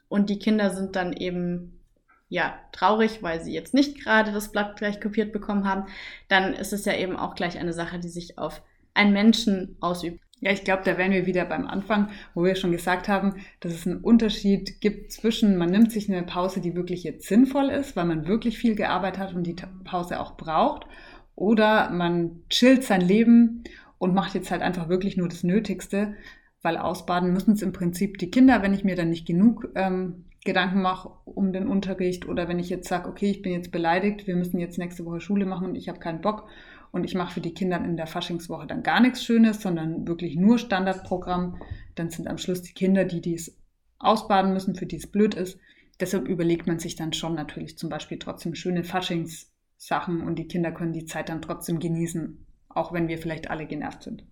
und 0.09 0.31
die 0.31 0.39
Kinder 0.39 0.71
sind 0.71 0.97
dann 0.97 1.13
eben 1.13 1.81
ja 2.29 2.59
traurig, 2.73 3.23
weil 3.23 3.41
sie 3.41 3.55
jetzt 3.55 3.75
nicht 3.75 4.03
gerade 4.03 4.33
das 4.33 4.51
Blatt 4.53 4.77
gleich 4.77 5.01
kopiert 5.01 5.33
bekommen 5.33 5.69
haben, 5.69 5.87
dann 6.29 6.55
ist 6.55 6.73
es 6.73 6.85
ja 6.85 6.95
eben 6.95 7.17
auch 7.17 7.35
gleich 7.35 7.59
eine 7.59 7.73
Sache, 7.73 7.99
die 7.99 8.09
sich 8.09 8.39
auf 8.39 8.63
einen 8.95 9.13
Menschen 9.13 9.77
ausübt. 9.81 10.21
Ja, 10.41 10.53
ich 10.53 10.63
glaube, 10.63 10.83
da 10.85 10.97
wären 10.97 11.11
wir 11.11 11.27
wieder 11.27 11.45
beim 11.45 11.67
Anfang, 11.67 12.11
wo 12.35 12.45
wir 12.45 12.55
schon 12.55 12.71
gesagt 12.71 13.09
haben, 13.09 13.35
dass 13.59 13.75
es 13.75 13.87
einen 13.87 13.99
Unterschied 13.99 14.81
gibt 14.81 15.11
zwischen, 15.11 15.57
man 15.57 15.71
nimmt 15.71 15.91
sich 15.91 16.09
eine 16.09 16.23
Pause, 16.23 16.61
die 16.61 16.77
wirklich 16.77 17.03
jetzt 17.03 17.27
sinnvoll 17.27 17.71
ist, 17.71 17.97
weil 17.97 18.05
man 18.05 18.29
wirklich 18.29 18.57
viel 18.57 18.77
gearbeitet 18.77 19.21
hat 19.21 19.35
und 19.35 19.45
die 19.45 19.57
Pause 19.85 20.21
auch 20.21 20.37
braucht, 20.37 20.87
oder 21.35 21.91
man 21.91 22.43
chillt 22.51 22.85
sein 22.85 23.01
Leben 23.01 23.65
und 23.99 24.15
macht 24.15 24.35
jetzt 24.35 24.51
halt 24.51 24.63
einfach 24.63 24.89
wirklich 24.89 25.17
nur 25.17 25.29
das 25.29 25.45
Nötigste, 25.45 26.15
weil 26.63 26.77
ausbaden 26.77 27.33
müssen 27.33 27.55
es 27.55 27.63
im 27.63 27.73
Prinzip 27.73 28.19
die 28.19 28.31
Kinder, 28.31 28.63
wenn 28.63 28.75
ich 28.75 28.85
mir 28.85 28.97
dann 28.97 29.11
nicht 29.11 29.27
genug 29.27 29.69
ähm, 29.75 30.25
Gedanken 30.45 30.83
mache 30.83 31.11
um 31.25 31.53
den 31.53 31.69
Unterricht 31.69 32.27
oder 32.29 32.49
wenn 32.49 32.59
ich 32.59 32.71
jetzt 32.71 32.89
sage, 32.89 33.09
okay, 33.09 33.31
ich 33.31 33.43
bin 33.43 33.53
jetzt 33.53 33.71
beleidigt, 33.71 34.27
wir 34.27 34.37
müssen 34.37 34.59
jetzt 34.59 34.79
nächste 34.79 35.05
Woche 35.05 35.21
Schule 35.21 35.47
machen 35.47 35.69
und 35.69 35.75
ich 35.75 35.89
habe 35.89 35.99
keinen 35.99 36.21
Bock 36.21 36.49
und 36.91 37.05
ich 37.05 37.15
mache 37.15 37.35
für 37.35 37.41
die 37.41 37.55
Kinder 37.55 37.83
in 37.85 37.97
der 37.97 38.07
Faschingswoche 38.07 38.67
dann 38.67 38.83
gar 38.83 39.01
nichts 39.01 39.25
Schönes, 39.25 39.61
sondern 39.61 40.07
wirklich 40.07 40.37
nur 40.37 40.59
Standardprogramm, 40.59 41.61
dann 41.95 42.11
sind 42.11 42.29
am 42.29 42.39
Schluss 42.39 42.63
die 42.63 42.73
Kinder, 42.73 43.05
die 43.05 43.21
dies 43.21 43.57
ausbaden 43.99 44.53
müssen, 44.53 44.75
für 44.75 44.87
die 44.87 44.97
es 44.97 45.07
blöd 45.07 45.35
ist. 45.35 45.59
Deshalb 46.01 46.29
überlegt 46.29 46.67
man 46.67 46.79
sich 46.79 46.97
dann 46.97 47.13
schon 47.13 47.35
natürlich 47.35 47.77
zum 47.77 47.91
Beispiel 47.91 48.19
trotzdem 48.19 48.55
schöne 48.55 48.85
Faschingssachen 48.85 50.23
und 50.23 50.37
die 50.37 50.47
Kinder 50.47 50.73
können 50.73 50.93
die 50.93 51.07
Zeit 51.07 51.29
dann 51.29 51.43
trotzdem 51.43 51.81
genießen, 51.81 52.47
auch 52.69 52.93
wenn 52.93 53.09
wir 53.09 53.19
vielleicht 53.19 53.51
alle 53.51 53.67
genervt 53.67 54.05
sind. 54.05 54.25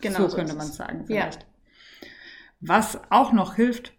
Genau 0.00 0.22
so, 0.22 0.28
so 0.28 0.36
könnte 0.36 0.54
man 0.54 0.66
sagen 0.66 1.06
vielleicht. 1.06 1.42
Ja. 1.42 2.08
Was 2.60 3.00
auch 3.10 3.32
noch 3.32 3.54
hilft, 3.54 3.92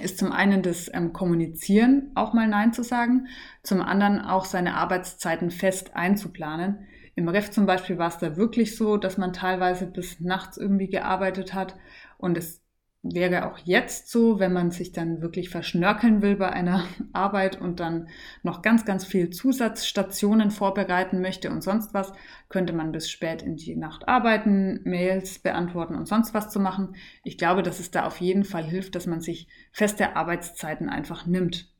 ist 0.00 0.18
zum 0.18 0.32
einen 0.32 0.62
das 0.62 0.90
ähm, 0.94 1.12
Kommunizieren, 1.12 2.12
auch 2.14 2.32
mal 2.32 2.46
Nein 2.46 2.72
zu 2.72 2.84
sagen, 2.84 3.26
zum 3.62 3.80
anderen 3.80 4.20
auch 4.20 4.44
seine 4.44 4.74
Arbeitszeiten 4.74 5.50
fest 5.50 5.96
einzuplanen. 5.96 6.86
Im 7.20 7.28
Ref 7.28 7.50
zum 7.50 7.66
Beispiel 7.66 7.98
war 7.98 8.08
es 8.08 8.16
da 8.16 8.38
wirklich 8.38 8.78
so, 8.78 8.96
dass 8.96 9.18
man 9.18 9.34
teilweise 9.34 9.86
bis 9.86 10.20
nachts 10.20 10.56
irgendwie 10.56 10.88
gearbeitet 10.88 11.52
hat 11.52 11.76
und 12.16 12.38
es 12.38 12.62
wäre 13.02 13.46
auch 13.46 13.58
jetzt 13.58 14.10
so, 14.10 14.40
wenn 14.40 14.54
man 14.54 14.70
sich 14.70 14.92
dann 14.92 15.20
wirklich 15.20 15.50
verschnörkeln 15.50 16.22
will 16.22 16.36
bei 16.36 16.50
einer 16.50 16.86
Arbeit 17.12 17.60
und 17.60 17.78
dann 17.78 18.08
noch 18.42 18.62
ganz, 18.62 18.86
ganz 18.86 19.04
viel 19.04 19.28
Zusatzstationen 19.28 20.50
vorbereiten 20.50 21.20
möchte 21.20 21.50
und 21.50 21.62
sonst 21.62 21.92
was, 21.92 22.14
könnte 22.48 22.72
man 22.72 22.90
bis 22.90 23.10
spät 23.10 23.42
in 23.42 23.56
die 23.56 23.76
Nacht 23.76 24.08
arbeiten, 24.08 24.80
Mails 24.84 25.40
beantworten 25.40 25.96
und 25.96 26.08
sonst 26.08 26.32
was 26.32 26.48
zu 26.48 26.58
machen. 26.58 26.96
Ich 27.22 27.36
glaube, 27.36 27.62
dass 27.62 27.80
es 27.80 27.90
da 27.90 28.06
auf 28.06 28.18
jeden 28.22 28.44
Fall 28.44 28.64
hilft, 28.64 28.94
dass 28.94 29.06
man 29.06 29.20
sich 29.20 29.46
feste 29.72 30.16
Arbeitszeiten 30.16 30.88
einfach 30.88 31.26
nimmt. 31.26 31.70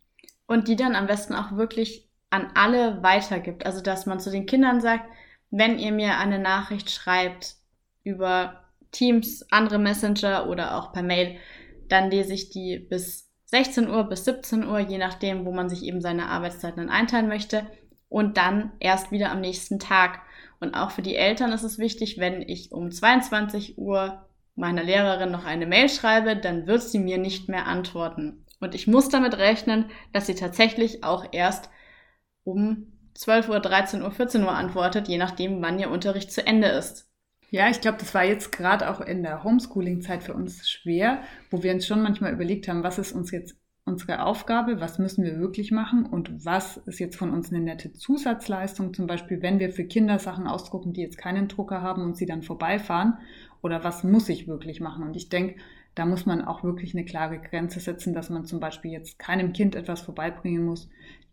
Und 0.46 0.68
die 0.68 0.76
dann 0.76 0.94
am 0.94 1.06
besten 1.06 1.34
auch 1.34 1.56
wirklich 1.56 2.10
an 2.30 2.52
alle 2.54 3.02
weitergibt. 3.02 3.66
Also, 3.66 3.82
dass 3.82 4.06
man 4.06 4.20
zu 4.20 4.30
den 4.30 4.46
Kindern 4.46 4.80
sagt, 4.80 5.04
wenn 5.50 5.78
ihr 5.78 5.92
mir 5.92 6.18
eine 6.18 6.38
Nachricht 6.38 6.90
schreibt 6.90 7.56
über 8.02 8.60
Teams, 8.92 9.46
andere 9.50 9.78
Messenger 9.78 10.48
oder 10.48 10.76
auch 10.76 10.92
per 10.92 11.02
Mail, 11.02 11.36
dann 11.88 12.10
lese 12.10 12.32
ich 12.34 12.50
die 12.50 12.78
bis 12.78 13.30
16 13.46 13.88
Uhr, 13.88 14.04
bis 14.04 14.24
17 14.24 14.66
Uhr, 14.66 14.78
je 14.78 14.98
nachdem, 14.98 15.44
wo 15.44 15.52
man 15.52 15.68
sich 15.68 15.82
eben 15.82 16.00
seine 16.00 16.28
Arbeitszeiten 16.28 16.88
einteilen 16.88 17.28
möchte. 17.28 17.66
Und 18.08 18.36
dann 18.36 18.72
erst 18.80 19.12
wieder 19.12 19.30
am 19.30 19.40
nächsten 19.40 19.78
Tag. 19.78 20.20
Und 20.60 20.74
auch 20.74 20.90
für 20.90 21.02
die 21.02 21.16
Eltern 21.16 21.52
ist 21.52 21.62
es 21.62 21.78
wichtig, 21.78 22.18
wenn 22.18 22.42
ich 22.42 22.72
um 22.72 22.90
22 22.90 23.78
Uhr 23.78 24.26
meiner 24.54 24.82
Lehrerin 24.82 25.30
noch 25.30 25.44
eine 25.44 25.66
Mail 25.66 25.88
schreibe, 25.88 26.36
dann 26.36 26.66
wird 26.66 26.82
sie 26.82 26.98
mir 26.98 27.18
nicht 27.18 27.48
mehr 27.48 27.66
antworten. 27.66 28.44
Und 28.60 28.74
ich 28.74 28.86
muss 28.86 29.08
damit 29.08 29.38
rechnen, 29.38 29.90
dass 30.12 30.26
sie 30.26 30.34
tatsächlich 30.34 31.02
auch 31.02 31.24
erst 31.32 31.70
um 32.44 32.92
12 33.14 33.48
Uhr, 33.48 33.60
13 33.60 34.02
Uhr, 34.02 34.10
14 34.10 34.42
Uhr 34.42 34.52
antwortet, 34.52 35.08
je 35.08 35.18
nachdem, 35.18 35.60
wann 35.62 35.78
ihr 35.78 35.90
Unterricht 35.90 36.32
zu 36.32 36.46
Ende 36.46 36.68
ist. 36.68 37.10
Ja, 37.50 37.68
ich 37.68 37.80
glaube, 37.80 37.98
das 37.98 38.14
war 38.14 38.24
jetzt 38.24 38.52
gerade 38.52 38.88
auch 38.90 39.00
in 39.00 39.22
der 39.22 39.42
Homeschooling-Zeit 39.42 40.22
für 40.22 40.34
uns 40.34 40.68
schwer, 40.68 41.22
wo 41.50 41.62
wir 41.62 41.72
uns 41.74 41.86
schon 41.86 42.02
manchmal 42.02 42.32
überlegt 42.32 42.68
haben, 42.68 42.84
was 42.84 42.98
ist 42.98 43.12
uns 43.12 43.32
jetzt 43.32 43.56
unsere 43.84 44.22
Aufgabe, 44.24 44.80
was 44.80 44.98
müssen 44.98 45.24
wir 45.24 45.38
wirklich 45.38 45.72
machen 45.72 46.06
und 46.06 46.44
was 46.44 46.76
ist 46.76 47.00
jetzt 47.00 47.16
von 47.16 47.30
uns 47.30 47.50
eine 47.50 47.60
nette 47.60 47.92
Zusatzleistung, 47.92 48.94
zum 48.94 49.08
Beispiel 49.08 49.42
wenn 49.42 49.58
wir 49.58 49.70
für 49.70 49.84
Kinder 49.84 50.18
Sachen 50.18 50.46
ausdrucken, 50.46 50.92
die 50.92 51.00
jetzt 51.00 51.18
keinen 51.18 51.48
Drucker 51.48 51.82
haben 51.82 52.02
und 52.02 52.16
sie 52.16 52.26
dann 52.26 52.42
vorbeifahren 52.42 53.18
oder 53.62 53.82
was 53.82 54.04
muss 54.04 54.28
ich 54.28 54.46
wirklich 54.46 54.80
machen. 54.80 55.02
Und 55.02 55.16
ich 55.16 55.28
denke, 55.28 55.56
da 55.94 56.06
muss 56.06 56.26
man 56.26 56.42
auch 56.42 56.62
wirklich 56.64 56.94
eine 56.94 57.04
klare 57.04 57.38
Grenze 57.38 57.80
setzen, 57.80 58.14
dass 58.14 58.30
man 58.30 58.44
zum 58.44 58.60
Beispiel 58.60 58.92
jetzt 58.92 59.18
keinem 59.18 59.52
Kind 59.52 59.74
etwas 59.74 60.00
vorbeibringen 60.00 60.64
muss, 60.64 60.88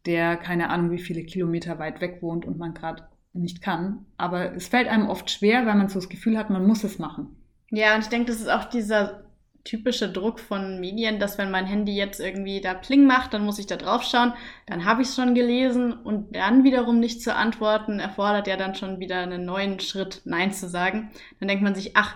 der 0.06 0.38
keine 0.38 0.70
Ahnung 0.70 0.92
wie 0.92 1.00
viele 1.00 1.24
Kilometer 1.24 1.80
weit 1.80 2.02
weg 2.02 2.22
wohnt 2.22 2.46
und 2.46 2.58
man 2.58 2.74
gerade 2.74 3.08
nicht 3.34 3.62
kann. 3.62 4.06
Aber 4.18 4.56
es 4.56 4.68
fällt 4.68 4.88
einem 4.88 5.10
oft 5.10 5.30
schwer, 5.30 5.66
weil 5.66 5.76
man 5.76 5.90
so 5.90 5.96
das 5.96 6.10
Gefühl 6.10 6.38
hat, 6.38 6.50
man 6.50 6.66
muss 6.66 6.84
es 6.84 7.00
machen. 7.00 7.36
Ja, 7.70 7.96
und 7.96 8.02
ich 8.02 8.08
denke, 8.08 8.32
das 8.32 8.42
ist 8.42 8.50
auch 8.50 8.66
dieser 8.66 9.28
typische 9.68 10.10
Druck 10.10 10.40
von 10.40 10.80
Medien, 10.80 11.20
dass 11.20 11.38
wenn 11.38 11.52
mein 11.52 11.66
Handy 11.66 11.94
jetzt 11.94 12.22
irgendwie 12.22 12.62
da 12.62 12.74
Pling 12.74 13.06
macht, 13.06 13.34
dann 13.34 13.44
muss 13.44 13.60
ich 13.60 13.68
da 13.68 13.76
drauf 13.76 14.04
schauen, 14.04 14.34
dann 14.66 14.86
habe 14.86 15.02
ich 15.02 15.10
es 15.10 15.16
schon 15.16 15.36
gelesen 15.36 15.92
und 15.92 16.34
dann 16.36 16.64
wiederum 16.64 17.00
nicht 17.00 17.22
zu 17.22 17.36
antworten, 17.36 18.00
erfordert 18.00 18.48
ja 18.48 18.56
dann 18.56 18.76
schon 18.76 19.02
wieder 19.02 19.20
einen 19.20 19.44
neuen 19.44 19.82
Schritt, 19.82 20.22
Nein 20.24 20.54
zu 20.54 20.70
sagen. 20.70 21.12
Dann 21.40 21.50
denkt 21.50 21.64
man 21.64 21.76
sich, 21.76 21.98
ach, 21.98 22.16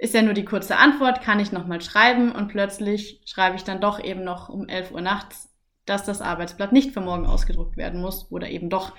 ist 0.00 0.14
ja 0.14 0.22
nur 0.22 0.32
die 0.32 0.46
kurze 0.46 0.78
Antwort, 0.78 1.20
kann 1.20 1.40
ich 1.40 1.52
nochmal 1.52 1.82
schreiben 1.82 2.32
und 2.32 2.48
plötzlich 2.48 3.20
schreibe 3.26 3.56
ich 3.56 3.64
dann 3.64 3.82
doch 3.82 4.02
eben 4.02 4.24
noch 4.24 4.48
um 4.48 4.66
11 4.66 4.92
Uhr 4.92 5.02
nachts, 5.02 5.50
dass 5.84 6.04
das 6.04 6.22
Arbeitsblatt 6.22 6.72
nicht 6.72 6.92
für 6.92 7.02
morgen 7.02 7.26
ausgedruckt 7.26 7.76
werden 7.76 8.00
muss 8.00 8.32
oder 8.32 8.48
eben 8.48 8.70
doch. 8.70 8.94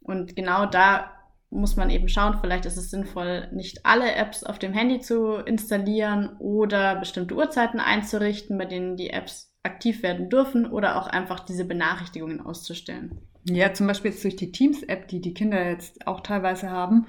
Und 0.00 0.36
genau 0.36 0.66
da 0.66 1.10
muss 1.50 1.74
man 1.74 1.90
eben 1.90 2.08
schauen, 2.08 2.38
vielleicht 2.40 2.66
ist 2.66 2.76
es 2.76 2.90
sinnvoll, 2.90 3.48
nicht 3.52 3.84
alle 3.84 4.14
Apps 4.14 4.44
auf 4.44 4.60
dem 4.60 4.72
Handy 4.72 5.00
zu 5.00 5.38
installieren 5.38 6.36
oder 6.38 6.94
bestimmte 6.94 7.34
Uhrzeiten 7.34 7.80
einzurichten, 7.80 8.58
bei 8.58 8.64
denen 8.64 8.96
die 8.96 9.10
Apps 9.10 9.52
aktiv 9.64 10.04
werden 10.04 10.30
dürfen 10.30 10.66
oder 10.66 10.96
auch 10.96 11.08
einfach 11.08 11.40
diese 11.40 11.64
Benachrichtigungen 11.64 12.40
auszustellen. 12.40 13.18
Ja, 13.48 13.72
zum 13.74 13.88
Beispiel 13.88 14.12
jetzt 14.12 14.22
durch 14.22 14.36
die 14.36 14.52
Teams-App, 14.52 15.08
die 15.08 15.20
die 15.20 15.34
Kinder 15.34 15.68
jetzt 15.68 16.06
auch 16.06 16.20
teilweise 16.20 16.70
haben, 16.70 17.06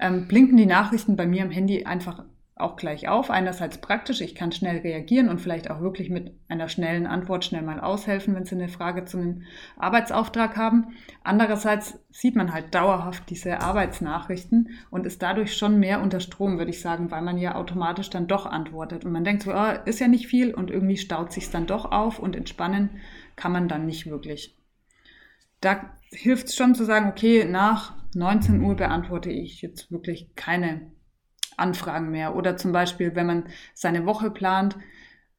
ähm, 0.00 0.26
blinken 0.26 0.56
die 0.56 0.66
Nachrichten 0.66 1.14
bei 1.14 1.26
mir 1.26 1.44
am 1.44 1.50
Handy 1.50 1.84
einfach 1.84 2.24
auch 2.54 2.76
gleich 2.76 3.08
auf. 3.08 3.30
Einerseits 3.30 3.78
praktisch, 3.78 4.20
ich 4.20 4.34
kann 4.34 4.52
schnell 4.52 4.78
reagieren 4.78 5.28
und 5.28 5.40
vielleicht 5.40 5.70
auch 5.70 5.80
wirklich 5.80 6.10
mit 6.10 6.32
einer 6.48 6.68
schnellen 6.68 7.06
Antwort 7.06 7.44
schnell 7.44 7.62
mal 7.62 7.80
aushelfen, 7.80 8.34
wenn 8.34 8.44
Sie 8.44 8.54
eine 8.54 8.68
Frage 8.68 9.04
zu 9.04 9.18
einem 9.18 9.42
Arbeitsauftrag 9.76 10.56
haben. 10.56 10.94
Andererseits 11.24 11.98
sieht 12.10 12.36
man 12.36 12.52
halt 12.52 12.74
dauerhaft 12.74 13.30
diese 13.30 13.60
Arbeitsnachrichten 13.60 14.70
und 14.90 15.06
ist 15.06 15.22
dadurch 15.22 15.56
schon 15.56 15.80
mehr 15.80 16.02
unter 16.02 16.20
Strom, 16.20 16.58
würde 16.58 16.70
ich 16.70 16.80
sagen, 16.80 17.10
weil 17.10 17.22
man 17.22 17.38
ja 17.38 17.54
automatisch 17.54 18.10
dann 18.10 18.26
doch 18.26 18.44
antwortet. 18.44 19.04
Und 19.04 19.12
man 19.12 19.24
denkt 19.24 19.42
so, 19.42 19.52
oh, 19.52 19.72
ist 19.86 20.00
ja 20.00 20.08
nicht 20.08 20.26
viel 20.26 20.52
und 20.54 20.70
irgendwie 20.70 20.98
staut 20.98 21.32
sich 21.32 21.50
dann 21.50 21.66
doch 21.66 21.90
auf 21.90 22.18
und 22.18 22.36
entspannen 22.36 22.90
kann 23.34 23.52
man 23.52 23.68
dann 23.68 23.86
nicht 23.86 24.06
wirklich. 24.06 24.56
Da 25.62 25.94
hilft 26.10 26.48
es 26.48 26.56
schon 26.56 26.74
zu 26.74 26.84
sagen, 26.84 27.08
okay, 27.08 27.46
nach 27.46 27.94
19 28.14 28.60
Uhr 28.62 28.76
beantworte 28.76 29.30
ich 29.30 29.62
jetzt 29.62 29.90
wirklich 29.90 30.34
keine 30.34 30.92
Anfragen 31.62 32.10
mehr. 32.10 32.36
Oder 32.36 32.56
zum 32.58 32.72
Beispiel, 32.72 33.14
wenn 33.14 33.26
man 33.26 33.44
seine 33.72 34.04
Woche 34.04 34.30
plant, 34.30 34.76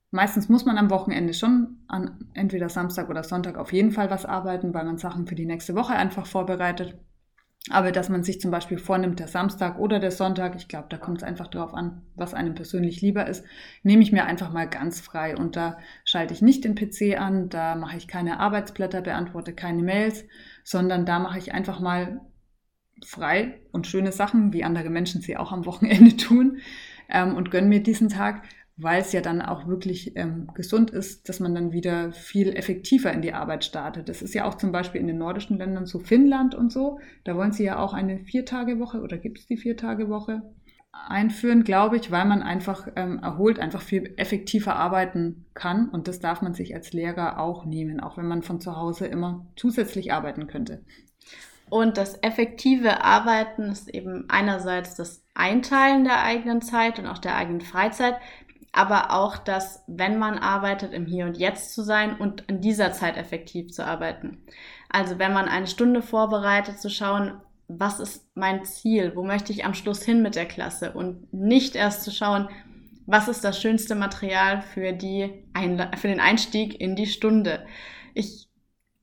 meistens 0.09 0.49
muss 0.49 0.65
man 0.65 0.77
am 0.77 0.89
Wochenende 0.89 1.33
schon 1.33 1.77
an 1.87 2.29
entweder 2.33 2.69
Samstag 2.69 3.09
oder 3.09 3.23
Sonntag 3.23 3.57
auf 3.57 3.73
jeden 3.73 3.91
Fall 3.91 4.09
was 4.09 4.25
arbeiten, 4.25 4.73
weil 4.73 4.85
man 4.85 4.97
Sachen 4.97 5.27
für 5.27 5.35
die 5.35 5.45
nächste 5.45 5.75
Woche 5.75 5.93
einfach 5.93 6.25
vorbereitet. 6.25 6.97
Aber 7.69 7.93
dass 7.93 8.09
man 8.09 8.23
sich 8.23 8.41
zum 8.41 8.51
Beispiel 8.51 8.77
vornimmt, 8.77 9.19
der 9.19 9.29
Samstag 9.29 9.79
oder 9.79 9.99
der 9.99 10.11
Sonntag, 10.11 10.55
ich 10.55 10.67
glaube, 10.67 10.87
da 10.89 10.97
kommt 10.97 11.19
es 11.19 11.23
einfach 11.23 11.47
darauf 11.47 11.73
an, 11.73 12.01
was 12.13 12.33
einem 12.33 12.55
persönlich 12.55 13.01
lieber 13.01 13.25
ist, 13.25 13.45
nehme 13.83 14.03
ich 14.03 14.11
mir 14.11 14.25
einfach 14.25 14.51
mal 14.51 14.67
ganz 14.67 14.99
frei 14.99 15.37
und 15.37 15.55
da 15.55 15.77
schalte 16.03 16.33
ich 16.33 16.41
nicht 16.41 16.65
den 16.65 16.75
PC 16.75 17.17
an, 17.17 17.47
da 17.47 17.75
mache 17.75 17.95
ich 17.95 18.09
keine 18.09 18.41
Arbeitsblätter, 18.41 19.01
beantworte 19.01 19.53
keine 19.53 19.81
Mails, 19.81 20.25
sondern 20.65 21.05
da 21.05 21.19
mache 21.19 21.37
ich 21.37 21.53
einfach 21.53 21.79
mal 21.79 22.19
frei 23.05 23.59
und 23.71 23.87
schöne 23.87 24.11
Sachen, 24.11 24.53
wie 24.53 24.63
andere 24.63 24.89
Menschen 24.89 25.21
sie 25.21 25.37
auch 25.37 25.51
am 25.51 25.65
Wochenende 25.65 26.15
tun 26.17 26.59
ähm, 27.09 27.35
und 27.35 27.51
gönne 27.51 27.67
mir 27.67 27.81
diesen 27.81 28.09
Tag, 28.09 28.43
weil 28.75 29.01
es 29.01 29.11
ja 29.11 29.21
dann 29.21 29.41
auch 29.41 29.67
wirklich 29.67 30.15
ähm, 30.15 30.47
gesund 30.55 30.91
ist, 30.91 31.29
dass 31.29 31.39
man 31.39 31.53
dann 31.53 31.71
wieder 31.71 32.11
viel 32.11 32.55
effektiver 32.55 33.11
in 33.11 33.21
die 33.21 33.33
Arbeit 33.33 33.63
startet. 33.65 34.09
Das 34.09 34.21
ist 34.21 34.33
ja 34.33 34.45
auch 34.45 34.55
zum 34.55 34.71
Beispiel 34.71 34.99
in 34.99 35.07
den 35.07 35.19
nordischen 35.19 35.57
Ländern 35.57 35.85
so 35.85 35.99
Finnland 35.99 36.55
und 36.55 36.71
so. 36.71 36.99
Da 37.23 37.35
wollen 37.35 37.51
sie 37.51 37.65
ja 37.65 37.77
auch 37.77 37.93
eine 37.93 38.19
Viertagewoche 38.19 39.01
oder 39.01 39.17
gibt 39.17 39.39
es 39.39 39.45
die 39.45 39.57
Viertagewoche 39.57 40.41
einführen, 40.93 41.63
glaube 41.63 41.97
ich, 41.97 42.11
weil 42.11 42.25
man 42.25 42.43
einfach 42.43 42.87
ähm, 42.95 43.19
erholt, 43.19 43.59
einfach 43.59 43.81
viel 43.81 44.13
effektiver 44.17 44.75
arbeiten 44.75 45.45
kann. 45.53 45.89
Und 45.89 46.07
das 46.07 46.19
darf 46.19 46.41
man 46.41 46.53
sich 46.53 46.75
als 46.75 46.93
Lehrer 46.93 47.39
auch 47.39 47.65
nehmen, 47.65 47.99
auch 47.99 48.17
wenn 48.17 48.27
man 48.27 48.43
von 48.43 48.61
zu 48.61 48.77
Hause 48.77 49.07
immer 49.07 49.45
zusätzlich 49.55 50.13
arbeiten 50.13 50.47
könnte. 50.47 50.83
Und 51.69 51.97
das 51.97 52.21
effektive 52.21 53.03
Arbeiten 53.03 53.63
ist 53.63 53.89
eben 53.89 54.25
einerseits 54.29 54.95
das 54.95 55.23
Einteilen 55.33 56.03
der 56.03 56.23
eigenen 56.23 56.61
Zeit 56.61 56.99
und 56.99 57.07
auch 57.07 57.17
der 57.17 57.35
eigenen 57.35 57.61
Freizeit, 57.61 58.15
aber 58.71 59.11
auch 59.11 59.37
das, 59.37 59.83
wenn 59.87 60.17
man 60.17 60.37
arbeitet, 60.37 60.93
im 60.93 61.05
Hier 61.05 61.25
und 61.25 61.37
Jetzt 61.37 61.73
zu 61.73 61.83
sein 61.83 62.17
und 62.17 62.41
in 62.47 62.59
dieser 62.59 62.91
Zeit 62.91 63.17
effektiv 63.17 63.71
zu 63.71 63.85
arbeiten. 63.85 64.43
Also 64.89 65.19
wenn 65.19 65.33
man 65.33 65.47
eine 65.47 65.67
Stunde 65.67 66.01
vorbereitet, 66.01 66.79
zu 66.79 66.89
schauen, 66.89 67.39
was 67.67 67.99
ist 67.99 68.25
mein 68.35 68.65
Ziel, 68.65 69.15
wo 69.15 69.23
möchte 69.23 69.51
ich 69.51 69.63
am 69.65 69.73
Schluss 69.73 70.03
hin 70.03 70.21
mit 70.21 70.35
der 70.35 70.47
Klasse 70.47 70.91
und 70.91 71.31
nicht 71.33 71.75
erst 71.75 72.03
zu 72.03 72.11
schauen, 72.11 72.49
was 73.05 73.27
ist 73.27 73.43
das 73.43 73.61
schönste 73.61 73.95
Material 73.95 74.61
für, 74.61 74.93
die 74.93 75.29
Einla 75.53 75.91
für 75.97 76.07
den 76.07 76.19
Einstieg 76.19 76.79
in 76.79 76.95
die 76.95 77.07
Stunde. 77.07 77.65
Ich 78.13 78.47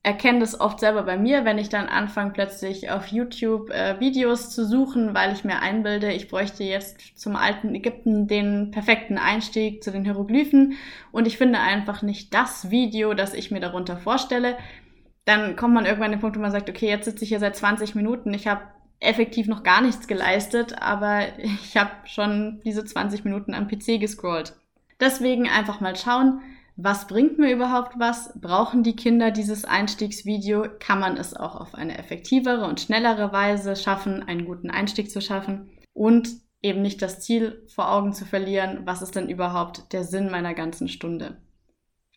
erkenne 0.03 0.41
das 0.41 0.59
oft 0.59 0.81
selber 0.81 1.03
bei 1.03 1.19
mir, 1.19 1.45
wenn 1.45 1.59
ich 1.59 1.69
dann 1.69 1.87
anfange, 1.87 2.33
plötzlich 2.33 2.91
auf 2.91 3.09
YouTube 3.09 3.71
äh, 3.71 4.01
Videos 4.01 4.51
zu 4.51 4.65
suchen, 4.65 5.15
weil 5.15 5.33
ich 5.35 5.45
mir 5.45 5.61
einbilde, 5.61 6.13
ich 6.13 6.29
bräuchte 6.29 6.65
jetzt 6.65 7.19
zum 7.19 7.37
alten 7.37 7.75
Ägypten 7.75 8.27
den 8.27 8.71
perfekten 8.71 9.19
Einstieg 9.19 9.85
zu 9.85 9.91
den 9.93 10.05
Hieroglyphen 10.05 10.75
und 11.13 11.27
ich 11.27 11.37
finde 11.37 11.59
einfach 11.61 12.01
nicht 12.01 12.33
das 12.33 12.71
Video, 12.71 13.13
das 13.13 13.35
ich 13.35 13.51
mir 13.51 13.61
darunter 13.61 13.99
vorstelle. 13.99 14.57
Dann 15.27 15.55
kommt 15.55 15.75
man 15.75 15.85
irgendwann 15.85 16.07
an 16.07 16.13
den 16.13 16.21
Punkt, 16.21 16.37
wo 16.37 16.41
man 16.41 16.51
sagt, 16.51 16.71
okay, 16.71 16.89
jetzt 16.89 17.05
sitze 17.05 17.25
ich 17.25 17.29
hier 17.29 17.41
seit 17.41 17.57
20 17.57 17.95
Minuten, 17.95 18.33
ich 18.33 18.47
habe 18.47 18.63
effektiv 19.01 19.49
noch 19.49 19.63
gar 19.63 19.83
nichts 19.83 20.09
geleistet, 20.09 20.81
aber 20.81 21.25
ich 21.39 21.77
habe 21.77 21.91
schon 22.07 22.63
diese 22.65 22.87
20 22.87 23.25
Minuten 23.25 23.53
am 23.53 23.69
PC 23.69 24.01
gescrollt. 24.01 24.55
Deswegen 24.99 25.47
einfach 25.47 25.81
mal 25.81 25.97
schauen, 25.97 26.41
was 26.83 27.07
bringt 27.07 27.39
mir 27.39 27.53
überhaupt 27.53 27.99
was? 27.99 28.33
Brauchen 28.41 28.83
die 28.83 28.97
Kinder 28.97 29.31
dieses 29.31 29.65
Einstiegsvideo? 29.65 30.67
Kann 30.79 31.01
man 31.01 31.17
es 31.17 31.35
auch 31.35 31.57
auf 31.57 31.75
eine 31.75 31.99
effektivere 31.99 32.67
und 32.67 32.81
schnellere 32.81 33.33
Weise 33.33 33.77
schaffen, 33.77 34.23
einen 34.23 34.45
guten 34.45 34.71
Einstieg 34.71 35.11
zu 35.11 35.21
schaffen? 35.21 35.71
Und 35.93 36.29
eben 36.63 36.83
nicht 36.83 37.03
das 37.03 37.21
Ziel 37.21 37.67
vor 37.69 37.93
Augen 37.93 38.13
zu 38.13 38.25
verlieren, 38.25 38.81
was 38.85 39.03
ist 39.03 39.17
denn 39.17 39.29
überhaupt 39.29 39.93
der 39.93 40.05
Sinn 40.05 40.31
meiner 40.31 40.55
ganzen 40.55 40.89
Stunde? 40.89 41.39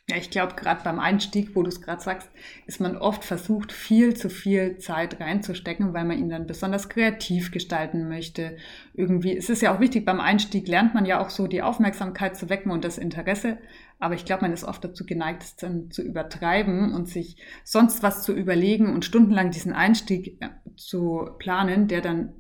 Ja, 0.10 0.18
ich 0.18 0.30
glaube, 0.30 0.56
gerade 0.56 0.82
beim 0.84 1.00
Einstieg, 1.00 1.56
wo 1.56 1.64
du 1.64 1.70
es 1.70 1.82
gerade 1.82 2.02
sagst, 2.02 2.30
ist 2.66 2.82
man 2.82 2.98
oft 2.98 3.24
versucht, 3.24 3.72
viel 3.72 4.14
zu 4.18 4.30
viel 4.30 4.78
Zeit 4.78 5.22
reinzustecken, 5.22 5.94
weil 5.94 6.04
man 6.04 6.20
ihn 6.20 6.28
dann 6.28 6.46
besonders 6.46 6.90
kreativ 6.90 7.52
gestalten 7.52 8.10
möchte. 8.10 8.58
Irgendwie, 8.94 9.38
es 9.38 9.50
ist 9.50 9.62
ja 9.62 9.74
auch 9.74 9.80
wichtig, 9.80 10.04
beim 10.04 10.20
Einstieg 10.20 10.68
lernt 10.68 10.94
man 10.94 11.06
ja 11.06 11.22
auch 11.22 11.30
so 11.30 11.48
die 11.48 11.62
Aufmerksamkeit 11.62 12.36
zu 12.36 12.50
wecken 12.50 12.70
und 12.70 12.84
das 12.84 12.98
Interesse. 12.98 13.60
Aber 14.04 14.16
ich 14.16 14.26
glaube, 14.26 14.42
man 14.42 14.52
ist 14.52 14.66
oft 14.66 14.84
dazu 14.84 15.06
geneigt, 15.06 15.44
es 15.44 15.56
dann 15.56 15.90
zu 15.90 16.02
übertreiben 16.02 16.94
und 16.94 17.08
sich 17.08 17.38
sonst 17.64 18.04
was 18.04 18.22
zu 18.24 18.34
überlegen 18.34 18.94
und 18.94 19.06
stundenlang 19.06 19.52
diesen 19.52 19.72
Einstieg 19.72 20.42
äh, 20.42 20.50
zu 20.76 21.30
planen, 21.40 21.88
der 21.88 22.02
dann 22.02 22.34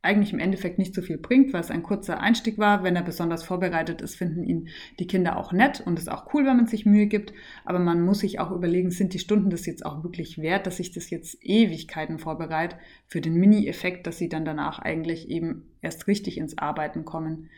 eigentlich 0.00 0.32
im 0.32 0.38
Endeffekt 0.38 0.78
nicht 0.78 0.94
so 0.94 1.02
viel 1.02 1.18
bringt, 1.18 1.52
weil 1.52 1.60
es 1.60 1.70
ein 1.70 1.82
kurzer 1.82 2.20
Einstieg 2.20 2.56
war. 2.56 2.82
Wenn 2.82 2.96
er 2.96 3.02
besonders 3.02 3.44
vorbereitet 3.44 4.00
ist, 4.00 4.16
finden 4.16 4.42
ihn 4.42 4.68
die 4.98 5.06
Kinder 5.06 5.36
auch 5.36 5.52
nett 5.52 5.82
und 5.84 5.98
es 5.98 6.04
ist 6.04 6.08
auch 6.10 6.32
cool, 6.32 6.46
wenn 6.46 6.56
man 6.56 6.66
sich 6.66 6.86
Mühe 6.86 7.08
gibt. 7.08 7.34
Aber 7.66 7.78
man 7.78 8.00
muss 8.00 8.20
sich 8.20 8.40
auch 8.40 8.50
überlegen, 8.50 8.90
sind 8.90 9.12
die 9.12 9.18
Stunden 9.18 9.50
das 9.50 9.66
jetzt 9.66 9.84
auch 9.84 10.02
wirklich 10.02 10.38
wert, 10.38 10.66
dass 10.66 10.80
ich 10.80 10.92
das 10.92 11.10
jetzt 11.10 11.36
Ewigkeiten 11.42 12.20
vorbereite 12.20 12.78
für 13.06 13.20
den 13.20 13.34
Mini-Effekt, 13.34 14.06
dass 14.06 14.16
sie 14.16 14.30
dann 14.30 14.46
danach 14.46 14.78
eigentlich 14.78 15.28
eben 15.28 15.74
erst 15.82 16.06
richtig 16.06 16.38
ins 16.38 16.56
Arbeiten 16.56 17.04
kommen. 17.04 17.50